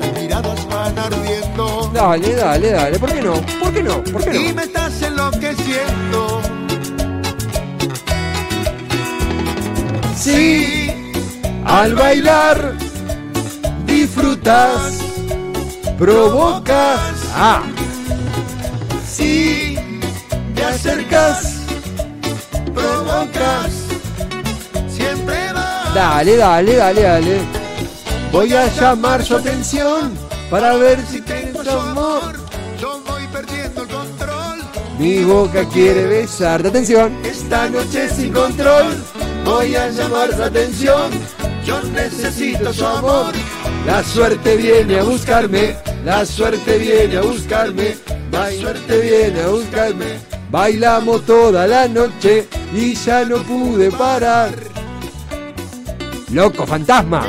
las 0.00 0.20
miradas 0.20 0.66
van 0.68 0.98
ardiendo. 0.98 1.88
Dale, 1.94 2.34
dale, 2.34 2.70
dale, 2.72 2.98
¿por 2.98 3.12
qué 3.12 3.22
no? 3.22 3.34
¿Por 3.60 3.72
qué 3.72 3.82
no? 3.84 4.02
¿Por 4.02 4.24
qué 4.24 4.36
Y 4.40 4.48
no? 4.48 4.54
me 4.56 4.62
estás 4.64 5.00
enloqueciendo. 5.02 6.40
Sí, 10.16 10.90
al 11.64 11.94
bailar 11.94 12.72
disfrutas, 13.86 14.98
provocas. 15.96 16.98
Ah, 17.36 17.62
Sí, 19.08 19.78
te 20.56 20.64
acercas. 20.64 21.58
provocas. 22.74 23.81
Dale, 25.94 26.36
dale, 26.38 26.76
dale, 26.76 27.02
dale. 27.02 27.40
Voy 28.32 28.54
a 28.54 28.66
llamar 28.74 29.22
su 29.22 29.36
atención 29.36 30.12
para 30.50 30.74
ver 30.76 30.98
si 31.06 31.18
amor. 31.18 31.68
amor, 31.68 32.36
yo 32.80 32.98
voy 33.06 33.26
perdiendo 33.26 33.82
el 33.82 33.88
control. 33.88 34.58
Mi 34.98 35.22
boca 35.22 35.68
quiere 35.68 36.06
besarte. 36.06 36.68
Atención. 36.68 37.14
Esta 37.22 37.68
noche 37.68 38.08
sin 38.08 38.32
control. 38.32 38.86
Voy 39.44 39.76
a 39.76 39.90
llamar 39.90 40.34
su 40.34 40.42
atención. 40.42 41.10
Yo 41.66 41.82
necesito 41.82 42.72
su 42.72 42.86
amor. 42.86 43.34
La 43.84 44.02
suerte 44.02 44.56
viene 44.56 44.98
a 44.98 45.02
buscarme. 45.02 45.76
La 46.06 46.24
suerte 46.24 46.78
viene 46.78 47.18
a 47.18 47.20
buscarme. 47.20 47.96
La 48.30 48.50
suerte 48.50 48.98
viene 48.98 49.42
a 49.42 49.48
buscarme. 49.48 50.20
Bailamos 50.50 51.26
toda 51.26 51.66
la 51.66 51.86
noche 51.86 52.48
y 52.74 52.94
ya 52.94 53.26
no 53.26 53.42
pude 53.42 53.90
parar. 53.90 54.71
Loco, 56.32 56.66
fantasma. 56.66 57.28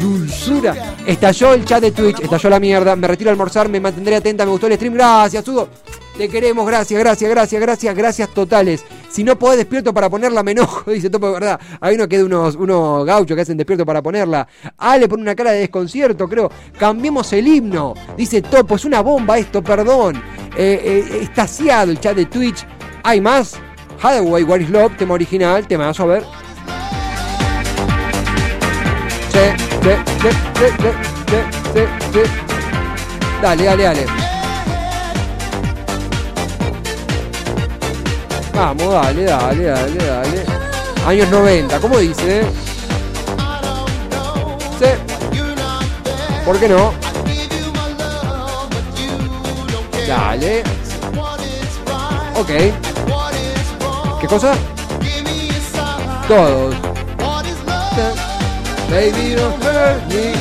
Dulzura. 0.00 0.96
Estalló 1.06 1.54
el 1.54 1.64
chat 1.64 1.80
de 1.80 1.90
Twitch, 1.90 2.20
estalló 2.20 2.50
la 2.50 2.60
mierda. 2.60 2.94
Me 2.94 3.08
retiro 3.08 3.30
a 3.30 3.32
almorzar, 3.32 3.68
me 3.68 3.80
mantendré 3.80 4.16
atenta. 4.16 4.44
Me 4.44 4.52
gustó 4.52 4.66
el 4.68 4.74
stream. 4.74 4.94
Gracias, 4.94 5.44
Sudo. 5.44 5.68
Te 6.16 6.28
queremos, 6.28 6.64
gracias, 6.64 7.00
gracias, 7.00 7.28
gracias, 7.28 7.60
gracias, 7.60 7.96
gracias 7.96 8.28
totales. 8.28 8.84
Si 9.10 9.24
no 9.24 9.36
podés 9.36 9.58
despierto 9.58 9.92
para 9.92 10.08
ponerla, 10.08 10.44
me 10.44 10.52
enojo, 10.52 10.88
dice 10.92 11.10
Topo, 11.10 11.26
de 11.26 11.32
verdad. 11.32 11.60
Hay 11.80 11.96
uno 11.96 12.08
que 12.08 12.18
de 12.18 12.24
unos, 12.24 12.54
unos 12.54 13.04
gauchos 13.04 13.34
que 13.34 13.42
hacen 13.42 13.56
despierto 13.56 13.84
para 13.84 14.00
ponerla. 14.00 14.46
Ale 14.78 15.08
pone 15.08 15.22
una 15.22 15.34
cara 15.34 15.50
de 15.50 15.58
desconcierto, 15.58 16.28
creo. 16.28 16.48
Cambiemos 16.78 17.32
el 17.32 17.48
himno. 17.48 17.94
Dice 18.16 18.42
Topo, 18.42 18.76
es 18.76 18.84
una 18.84 19.00
bomba 19.00 19.38
esto, 19.38 19.62
perdón. 19.62 20.22
Eh, 20.56 20.80
eh, 20.84 21.18
estaciado 21.22 21.90
el 21.90 21.98
chat 21.98 22.14
de 22.14 22.26
Twitch. 22.26 22.64
¿Hay 23.02 23.20
más? 23.20 23.56
Hathaway, 24.00 24.44
What 24.44 24.60
is 24.60 24.70
Love, 24.70 24.96
tema 24.96 25.14
original, 25.14 25.66
temazo, 25.66 26.04
a 26.04 26.06
ver. 26.06 26.24
Sí, 29.34 29.40
sí, 29.82 29.90
sí, 30.22 30.28
sí, 30.54 30.66
sí, 31.28 31.40
sí, 31.74 31.82
sí. 32.12 32.20
Dale, 33.42 33.64
dale, 33.64 33.82
dale. 33.82 34.06
Vamos, 38.54 38.92
dale, 38.92 39.24
dale, 39.24 39.64
dale, 39.64 40.06
dale. 40.06 40.44
Años 41.04 41.28
90, 41.30 41.80
¿cómo 41.80 41.98
dice? 41.98 42.44
Sí. 44.78 44.86
¿Por 46.44 46.60
qué 46.60 46.68
no? 46.68 46.94
Dale. 50.06 50.62
Ok. 52.36 52.50
¿Qué 54.20 54.26
cosa? 54.28 54.54
Todos. 56.28 56.93
Baby, 58.90 59.34
don't 59.34 59.62
hurt 59.62 60.06
me. 60.08 60.34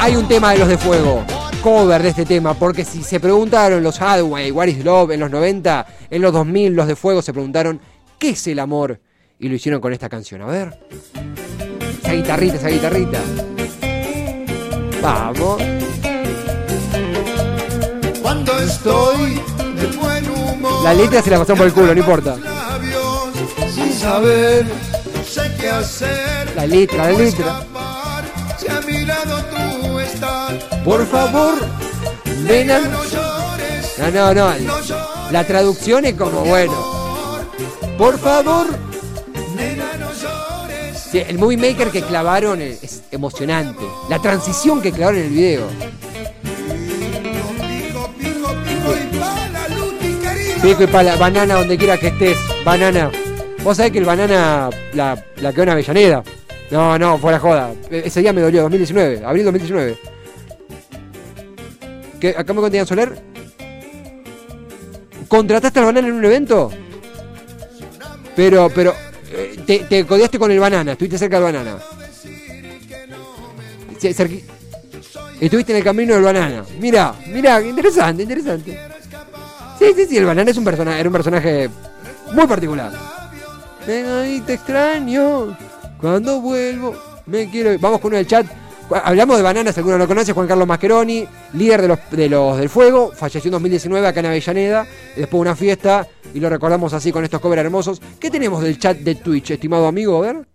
Hay 0.00 0.16
un 0.16 0.28
tema 0.28 0.52
de 0.52 0.58
los 0.58 0.68
de 0.68 0.78
fuego. 0.78 1.24
Cover 1.62 2.02
de 2.02 2.10
este 2.10 2.24
tema, 2.24 2.54
porque 2.54 2.84
si 2.84 3.02
se 3.02 3.18
preguntaron 3.18 3.82
los 3.82 4.00
Hathaway, 4.00 4.52
What 4.52 4.68
is 4.68 4.84
Love 4.84 5.10
en 5.10 5.20
los 5.20 5.30
90, 5.30 5.86
en 6.08 6.22
los 6.22 6.32
2000 6.32 6.72
los 6.72 6.86
de 6.86 6.94
fuego 6.94 7.20
se 7.20 7.32
preguntaron 7.32 7.80
¿qué 8.18 8.30
es 8.30 8.46
el 8.46 8.58
amor? 8.58 9.00
Y 9.38 9.48
lo 9.48 9.54
hicieron 9.54 9.80
con 9.80 9.92
esta 9.92 10.08
canción. 10.08 10.42
A 10.42 10.46
ver. 10.46 10.78
Esa 12.02 12.12
guitarrita, 12.12 12.56
esa 12.56 12.68
guitarrita. 12.68 13.20
Vamos. 15.00 15.62
Cuando 18.20 18.58
estoy 18.58 19.40
de 19.76 19.86
buen 19.96 20.30
humor. 20.30 20.84
La 20.84 20.94
letra 20.94 21.22
se 21.22 21.30
la 21.30 21.38
pasó 21.38 21.54
por 21.54 21.66
el 21.66 21.72
culo, 21.72 21.94
no 21.94 22.00
importa. 22.00 22.36
sin 23.74 23.92
saber, 23.92 24.66
sé 25.38 25.54
qué 25.60 25.70
hacer. 25.70 26.52
La 26.56 26.66
letra, 26.66 27.04
la 27.04 27.18
letra. 27.18 27.46
escapar, 27.46 28.24
Si 28.58 28.68
a 28.68 28.80
mi 28.80 29.04
lado 29.04 29.44
tú 29.44 29.98
estás. 29.98 30.52
Por 30.84 31.06
favor, 31.06 31.54
ven 32.46 32.70
a... 32.70 32.78
No 32.80 33.04
llores, 33.04 33.98
No, 33.98 34.34
no, 34.34 34.54
no. 34.54 35.30
La 35.30 35.44
traducción 35.44 36.04
es 36.04 36.14
como, 36.14 36.40
bueno. 36.44 36.74
Por 37.96 38.18
favor. 38.18 38.66
Nena, 39.56 39.96
no 39.98 40.12
llores. 40.12 41.08
Sí, 41.10 41.18
el 41.18 41.38
movie 41.38 41.56
maker 41.56 41.90
que 41.90 42.02
clavaron 42.02 42.60
es, 42.62 43.02
emocionante. 43.10 43.84
La 44.08 44.20
transición 44.20 44.80
que 44.80 44.92
clavaron 44.92 45.20
en 45.20 45.26
el 45.26 45.32
video. 45.32 45.66
Pico, 47.58 48.10
pico, 48.18 48.54
pico 48.64 48.94
y 48.94 49.18
pala, 49.18 49.68
Luti, 49.68 50.14
querido. 50.22 50.62
Pico 50.62 50.82
y 50.84 50.86
pala, 50.86 51.16
banana 51.16 51.54
donde 51.54 51.76
quiera 51.76 51.96
que 51.98 52.08
estés. 52.08 52.38
Banana. 52.64 53.10
Vos 53.64 53.76
sabés 53.76 53.92
que 53.92 53.98
el 53.98 54.04
banana 54.04 54.70
la, 54.94 55.22
la 55.36 55.52
quedó 55.52 55.64
en 55.64 55.68
Avellaneda. 55.70 56.22
No, 56.70 56.98
no, 56.98 57.18
fuera 57.18 57.38
joda. 57.38 57.72
E- 57.90 58.02
Ese 58.06 58.20
día 58.20 58.32
me 58.32 58.40
dolió, 58.40 58.62
2019, 58.62 59.22
abril 59.24 59.44
2019. 59.44 59.98
¿Qué, 62.20 62.30
¿Acá 62.36 62.52
me 62.52 62.60
contaban 62.60 62.86
Soler? 62.86 63.20
¿Contrataste 65.28 65.78
al 65.80 65.86
banana 65.86 66.08
en 66.08 66.14
un 66.14 66.24
evento? 66.24 66.70
Pero, 68.34 68.70
pero, 68.74 68.94
eh, 69.32 69.56
te, 69.66 69.80
te 69.80 70.06
codeaste 70.06 70.38
con 70.38 70.50
el 70.50 70.58
banana, 70.60 70.92
estuviste 70.92 71.18
cerca 71.18 71.36
del 71.40 71.52
banana. 71.52 71.78
Estuviste 75.40 75.72
en 75.72 75.78
el 75.78 75.84
camino 75.84 76.14
del 76.14 76.22
banana. 76.22 76.64
Mira, 76.80 77.14
mira, 77.26 77.60
interesante, 77.60 78.22
interesante. 78.22 78.78
Sí, 79.78 79.86
sí, 79.94 80.06
sí, 80.08 80.16
el 80.16 80.24
banana 80.26 80.50
es 80.50 80.56
un 80.56 80.64
personaje, 80.64 81.00
era 81.00 81.08
un 81.08 81.12
personaje 81.12 81.68
muy 82.32 82.46
particular. 82.46 82.92
Venga 83.86 84.28
y 84.28 84.40
te 84.40 84.54
extraño. 84.54 85.56
Cuando 86.00 86.40
vuelvo, 86.40 86.94
me 87.26 87.50
quiero. 87.50 87.72
ir. 87.72 87.80
Vamos 87.80 88.00
con 88.00 88.08
uno 88.08 88.16
del 88.18 88.26
chat. 88.26 88.46
Hablamos 88.90 89.36
de 89.36 89.42
bananas, 89.42 89.76
alguno 89.76 89.98
lo 89.98 90.08
conoce, 90.08 90.32
Juan 90.32 90.46
Carlos 90.46 90.66
Mascheroni, 90.66 91.26
líder 91.52 91.82
de 91.82 91.88
los, 91.88 91.98
de 92.10 92.28
los 92.30 92.56
del 92.56 92.70
fuego, 92.70 93.12
falleció 93.14 93.48
en 93.48 93.52
2019 93.52 94.06
acá 94.06 94.20
en 94.20 94.26
Avellaneda, 94.26 94.86
después 95.14 95.32
de 95.32 95.40
una 95.40 95.54
fiesta, 95.54 96.08
y 96.32 96.40
lo 96.40 96.48
recordamos 96.48 96.94
así 96.94 97.12
con 97.12 97.22
estos 97.22 97.38
covers 97.38 97.60
hermosos. 97.60 98.00
¿Qué 98.18 98.30
tenemos 98.30 98.62
del 98.62 98.78
chat 98.78 98.96
de 98.96 99.16
Twitch, 99.16 99.50
estimado 99.50 99.86
amigo? 99.86 100.16
A 100.16 100.20
ver. 100.32 100.48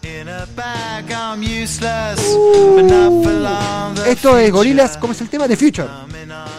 The 0.00 0.22
Esto 4.10 4.38
es 4.38 4.50
Gorilas, 4.50 4.96
¿cómo 4.96 5.12
es 5.12 5.20
el 5.20 5.28
tema? 5.28 5.46
The 5.46 5.56
Future. 5.56 5.88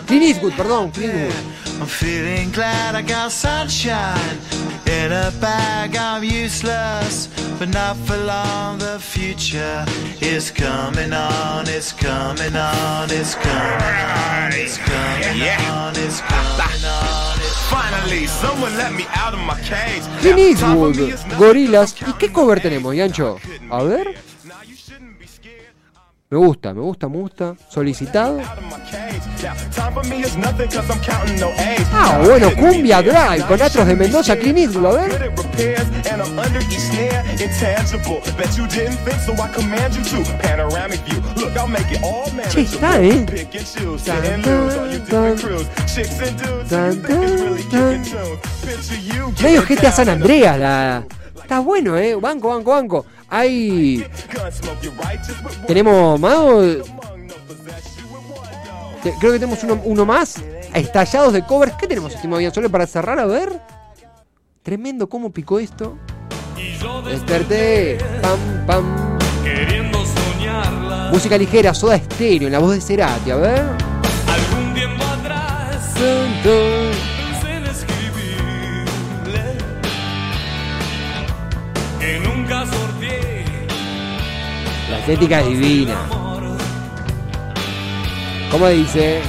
Clint 0.06 0.24
Eastwood, 0.24 0.54
perdón, 0.54 0.92
Clint 0.92 1.14
Eastwood. 1.14 1.67
I'm 1.80 1.86
feeling 1.86 2.52
glad 2.52 2.96
I 2.96 3.04
got 3.04 3.32
sunshine. 3.32 4.38
In 4.88 5.12
a 5.12 5.32
bag, 5.40 5.96
I'm 5.96 6.24
useless, 6.24 7.28
but 7.60 7.70
not 7.70 7.96
for 7.98 8.18
long. 8.18 8.80
The 8.80 8.98
future 9.00 9.86
is 10.20 10.50
coming 10.50 11.14
on, 11.14 11.68
it's 11.68 11.94
coming 11.94 12.56
on, 12.56 13.10
it's 13.12 13.36
coming 13.36 14.02
on, 14.10 14.54
it's 14.54 14.78
coming 14.78 15.62
on, 15.70 15.94
it's 15.96 16.22
coming 16.22 16.84
on. 16.84 16.84
It's 16.84 17.68
Finally, 17.70 18.26
someone 18.28 18.76
let 18.78 18.94
me 18.94 19.06
out 19.14 19.34
of 19.34 19.40
my 19.42 19.60
cage. 19.62 20.04
Clint 20.22 20.40
Eastwood, 20.40 20.96
Gorilas. 21.38 21.96
¿Y 22.08 22.14
qué 22.14 22.32
cover 22.32 22.60
tenemos, 22.60 22.96
Yancho? 22.96 23.40
A 23.70 23.84
ver. 23.84 24.27
Me 26.30 26.38
gusta, 26.38 26.74
me 26.74 26.82
gusta, 26.82 27.08
me 27.08 27.18
gusta. 27.20 27.56
Solicitado. 27.70 28.42
Ah, 31.94 32.22
bueno, 32.22 32.54
Cumbia 32.54 33.02
Drive 33.02 33.46
con 33.48 33.62
Atros 33.62 33.88
de 33.88 33.96
Mendoza, 33.96 34.36
Clint 34.36 34.58
Eastwood, 34.58 34.86
a 34.88 34.92
ver. 34.92 35.34
Che, 42.50 42.62
está, 42.62 43.02
eh. 43.02 43.26
Medio 49.42 49.64
GTA 49.64 49.92
San 49.94 50.10
Andreas, 50.10 50.60
la. 50.60 51.04
Está 51.48 51.60
bueno, 51.60 51.96
eh. 51.96 52.14
Banco, 52.16 52.50
banco, 52.50 52.72
banco. 52.72 53.06
Hay. 53.30 54.06
¿Tenemos 55.66 56.20
más? 56.20 56.36
Creo 59.02 59.32
que 59.32 59.40
tenemos 59.40 59.64
uno, 59.64 59.80
uno 59.86 60.06
más. 60.06 60.44
Estallados 60.74 61.32
de 61.32 61.46
covers. 61.46 61.72
¿Qué 61.80 61.88
tenemos, 61.88 62.14
estimado 62.14 62.40
bien 62.40 62.54
solo 62.54 62.70
para 62.70 62.86
cerrar? 62.86 63.18
A 63.18 63.26
ver. 63.26 63.62
Tremendo 64.62 65.08
cómo 65.08 65.32
picó 65.32 65.58
esto. 65.58 65.98
Desperté. 67.06 67.98
Pam, 68.22 68.66
pam. 68.66 69.18
Queriendo 69.42 70.00
soñarla 70.06 71.12
Música 71.14 71.38
ligera, 71.38 71.74
soda 71.74 71.96
estéreo, 71.96 72.48
en 72.48 72.52
la 72.52 72.60
voz 72.60 72.74
de 72.74 72.82
Cerati. 72.82 73.32
A 73.32 73.38
ver. 73.38 73.62
algún 74.28 74.74
tiempo 74.74 75.02
atrás. 75.02 75.94
Estética 85.08 85.40
es 85.40 85.48
divina. 85.48 85.96
¿Cómo 88.52 88.68
dice? 88.68 89.22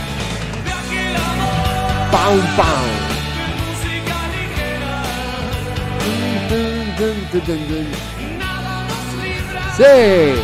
nos 7.47 9.23
libra 9.23 9.77
Sí. 9.77 10.41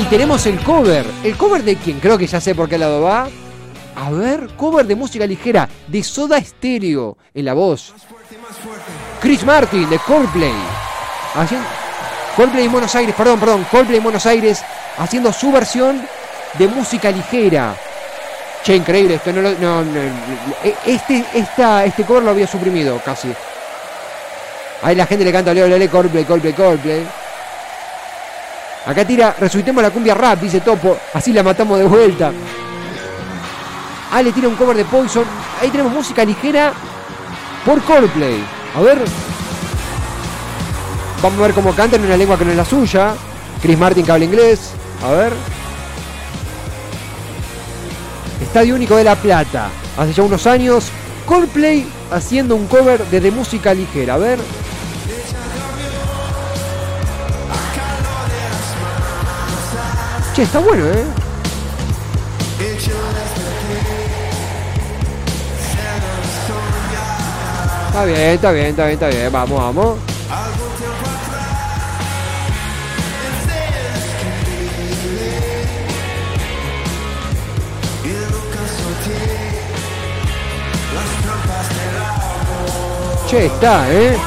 Y 0.00 0.04
tenemos 0.06 0.44
el 0.46 0.58
cover. 0.60 1.06
¿El 1.22 1.36
cover 1.36 1.62
de 1.62 1.76
quién? 1.76 2.00
Creo 2.00 2.18
que 2.18 2.26
ya 2.26 2.40
sé 2.40 2.56
por 2.56 2.68
qué 2.68 2.76
lado 2.76 3.02
va. 3.02 3.28
A 3.94 4.10
ver, 4.10 4.48
cover 4.56 4.84
de 4.86 4.96
música 4.96 5.26
ligera 5.26 5.68
de 5.86 6.02
Soda 6.02 6.42
Stereo 6.42 7.16
en 7.34 7.44
la 7.44 7.54
voz. 7.54 7.94
Chris 9.20 9.44
Martin 9.44 9.88
de 9.88 9.98
Coldplay. 10.00 10.52
Haciendo- 11.36 11.79
Coldplay 12.36 12.64
en 12.66 12.72
Buenos 12.72 12.94
Aires, 12.94 13.14
perdón, 13.16 13.40
perdón, 13.40 13.66
Coldplay 13.70 13.98
en 13.98 14.02
Buenos 14.04 14.24
Aires 14.26 14.62
haciendo 14.98 15.32
su 15.32 15.50
versión 15.52 16.00
de 16.54 16.68
música 16.68 17.10
ligera. 17.10 17.74
Che, 18.64 18.76
increíble 18.76 19.14
esto. 19.14 19.32
No, 19.32 19.40
lo- 19.42 19.52
no, 19.58 19.82
no, 19.82 20.00
este, 20.86 21.24
esta, 21.34 21.84
este 21.84 22.04
cover 22.04 22.22
lo 22.22 22.30
había 22.30 22.46
suprimido 22.46 23.00
casi. 23.04 23.32
Ahí 24.82 24.94
la 24.94 25.06
gente 25.06 25.24
le 25.24 25.32
canta, 25.32 25.50
ole, 25.50 25.62
ole, 25.64 25.88
Coldplay, 25.88 26.24
Coldplay, 26.24 26.52
Coldplay. 26.54 27.06
Acá 28.86 29.04
tira, 29.04 29.34
resuitemos 29.38 29.82
la 29.82 29.90
cumbia 29.90 30.14
rap, 30.14 30.40
dice 30.40 30.60
Topo, 30.60 30.96
así 31.12 31.32
la 31.32 31.42
matamos 31.42 31.78
de 31.78 31.84
vuelta. 31.84 32.32
Ale 34.12 34.32
tira 34.32 34.48
un 34.48 34.56
cover 34.56 34.76
de 34.76 34.84
Poison. 34.86 35.24
Ahí 35.60 35.68
tenemos 35.70 35.92
música 35.92 36.24
ligera 36.24 36.72
por 37.64 37.82
Coldplay. 37.82 38.42
A 38.76 38.80
ver. 38.80 38.98
Vamos 41.22 41.38
a 41.38 41.42
ver 41.42 41.52
cómo 41.52 41.74
canta 41.74 41.96
en 41.96 42.04
una 42.04 42.16
lengua 42.16 42.38
que 42.38 42.46
no 42.46 42.50
es 42.50 42.56
la 42.56 42.64
suya. 42.64 43.14
Chris 43.60 43.78
Martin 43.78 44.04
que 44.04 44.12
habla 44.12 44.24
inglés. 44.24 44.70
A 45.04 45.10
ver. 45.10 45.32
Estadio 48.40 48.74
Único 48.74 48.96
de 48.96 49.04
La 49.04 49.16
Plata. 49.16 49.68
Hace 49.98 50.14
ya 50.14 50.22
unos 50.22 50.46
años. 50.46 50.86
Coldplay 51.26 51.86
haciendo 52.10 52.56
un 52.56 52.66
cover 52.66 53.04
de, 53.06 53.20
de 53.20 53.30
música 53.30 53.74
ligera. 53.74 54.14
A 54.14 54.18
ver. 54.18 54.38
Che, 60.34 60.42
está 60.42 60.58
bueno, 60.60 60.86
¿eh? 60.86 61.04
Está 67.88 68.04
bien, 68.04 68.20
está 68.20 68.52
bien, 68.52 68.66
está 68.66 68.84
bien, 68.84 68.94
está 68.94 69.08
bien. 69.08 69.32
Vamos, 69.32 69.58
vamos. 69.58 70.09
Che, 83.30 83.46
está, 83.46 83.88
¿eh? 83.92 84.18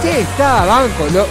Che, 0.00 0.20
está, 0.20 0.64
banco. 0.66 1.06
Lo... 1.12 1.26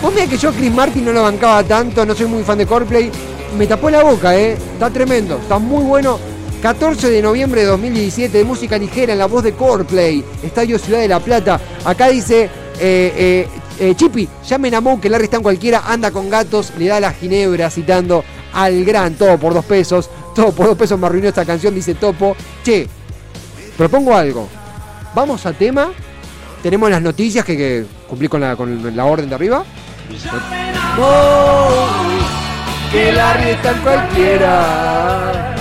Vos 0.00 0.14
mirá 0.14 0.28
que 0.28 0.38
yo 0.38 0.52
Chris 0.52 0.72
Martin 0.72 1.06
no 1.06 1.10
lo 1.10 1.22
bancaba 1.24 1.64
tanto, 1.64 2.06
no 2.06 2.14
soy 2.14 2.26
muy 2.26 2.44
fan 2.44 2.58
de 2.58 2.66
Coldplay. 2.66 3.10
Me 3.58 3.66
tapó 3.66 3.90
la 3.90 4.04
boca, 4.04 4.36
¿eh? 4.36 4.52
Está 4.52 4.88
tremendo, 4.88 5.38
está 5.38 5.58
muy 5.58 5.82
bueno. 5.82 6.31
14 6.62 7.10
de 7.10 7.20
noviembre 7.20 7.62
de 7.62 7.66
2017, 7.66 8.38
de 8.38 8.44
música 8.44 8.78
ligera 8.78 9.12
en 9.12 9.18
la 9.18 9.26
voz 9.26 9.42
de 9.42 9.52
Coldplay, 9.52 10.24
Estadio 10.44 10.78
Ciudad 10.78 11.00
de 11.00 11.08
la 11.08 11.18
Plata. 11.18 11.60
Acá 11.84 12.08
dice, 12.08 12.44
eh, 12.44 12.48
eh, 12.78 13.48
eh, 13.80 13.94
Chipi, 13.96 14.28
llamen 14.46 14.76
a 14.76 14.80
Mo 14.80 15.00
que 15.00 15.10
Larry 15.10 15.24
está 15.24 15.38
en 15.38 15.42
cualquiera, 15.42 15.82
anda 15.84 16.12
con 16.12 16.30
gatos, 16.30 16.72
le 16.78 16.86
da 16.86 17.00
la 17.00 17.12
ginebra 17.12 17.68
citando 17.68 18.22
al 18.52 18.84
gran 18.84 19.14
todo 19.14 19.36
por 19.38 19.54
dos 19.54 19.64
pesos. 19.64 20.08
Todo 20.36 20.52
por 20.52 20.66
dos 20.66 20.78
pesos 20.78 20.96
me 21.00 21.06
arruinó 21.06 21.28
esta 21.28 21.44
canción, 21.44 21.74
dice 21.74 21.96
Topo. 21.96 22.36
Che, 22.64 22.86
propongo 23.76 24.14
algo. 24.14 24.48
Vamos 25.16 25.44
a 25.44 25.52
tema. 25.52 25.90
Tenemos 26.62 26.88
las 26.88 27.02
noticias 27.02 27.44
que, 27.44 27.84
cumplí 28.08 28.28
con 28.28 28.40
la, 28.40 28.54
con 28.54 28.94
la 28.96 29.04
orden 29.04 29.28
de 29.28 29.34
arriba. 29.34 29.64
No, 30.96 31.68
que 32.92 33.10
Larry 33.10 33.50
está 33.50 33.72
en 33.72 33.78
cualquiera. 33.80 35.51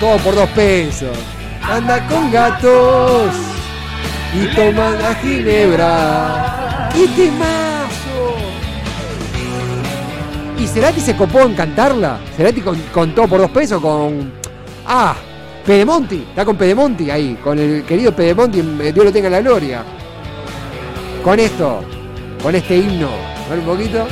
Todo 0.00 0.16
por 0.18 0.34
dos 0.34 0.48
pesos. 0.50 1.16
Anda 1.62 2.06
con 2.06 2.30
gatos 2.30 3.32
y 4.34 4.46
toma 4.54 4.90
la 4.90 5.14
ginebra. 5.14 6.90
¡Qué 6.92 7.08
temazo! 7.08 8.36
¿Y 10.58 10.66
Cerati 10.66 11.00
se 11.00 11.16
copó 11.16 11.40
en 11.40 11.54
cantarla? 11.54 12.18
¿Cerati 12.36 12.60
con, 12.60 12.78
con 12.92 13.14
todo 13.14 13.26
por 13.26 13.40
dos 13.40 13.50
pesos? 13.50 13.80
Con. 13.80 14.32
¡Ah! 14.86 15.14
Pedemonti. 15.64 16.26
Está 16.28 16.44
con 16.44 16.56
Pedemonti 16.56 17.10
ahí. 17.10 17.38
Con 17.42 17.58
el 17.58 17.82
querido 17.84 18.12
Pedemonti. 18.14 18.60
eh, 18.60 18.92
Dios 18.92 19.04
lo 19.06 19.12
tenga 19.12 19.26
en 19.26 19.32
la 19.32 19.40
gloria. 19.40 19.82
Con 21.24 21.40
esto. 21.40 21.80
Con 22.42 22.54
este 22.54 22.76
himno. 22.76 23.08
Un 23.52 23.60
poquito. 23.62 24.06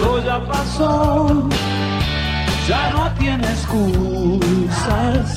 Todo 0.00 0.24
ya 0.24 0.40
pasó, 0.46 1.48
ya 2.70 2.90
no 2.90 3.12
tiene 3.18 3.44
excusas. 3.50 5.36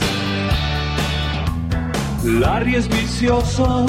Larry 2.24 2.76
es 2.76 2.88
vicioso, 2.88 3.88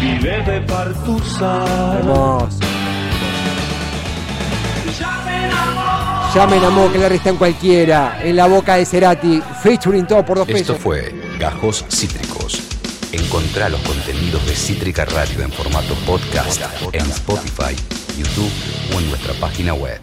vive 0.00 0.42
de 0.44 0.60
partusas. 0.60 1.98
Hermoso. 1.98 2.58
Llamen 4.98 5.50
a 5.52 6.30
Llamen 6.32 6.64
a 6.64 6.70
Mo 6.70 6.92
que 6.92 6.98
Larry 6.98 7.16
está 7.16 7.30
en 7.30 7.36
cualquiera. 7.36 8.20
En 8.22 8.36
la 8.36 8.46
boca 8.46 8.76
de 8.76 8.86
Cerati. 8.86 9.42
Featuring 9.62 10.06
todo 10.06 10.24
por 10.24 10.38
dos 10.38 10.48
Esto 10.48 10.74
pesos. 10.74 10.78
fue 10.78 11.12
Gajos 11.40 11.84
Cítricos. 11.88 12.62
Encontrá 13.10 13.68
los 13.68 13.80
contenidos 13.80 14.46
de 14.46 14.54
Cítrica 14.54 15.04
Radio 15.06 15.42
en 15.42 15.50
formato 15.50 15.94
podcast 16.06 16.62
en 16.92 17.10
Spotify, 17.10 17.74
YouTube 18.16 18.52
o 18.94 19.00
en 19.00 19.08
nuestra 19.10 19.34
página 19.34 19.74
web. 19.74 20.00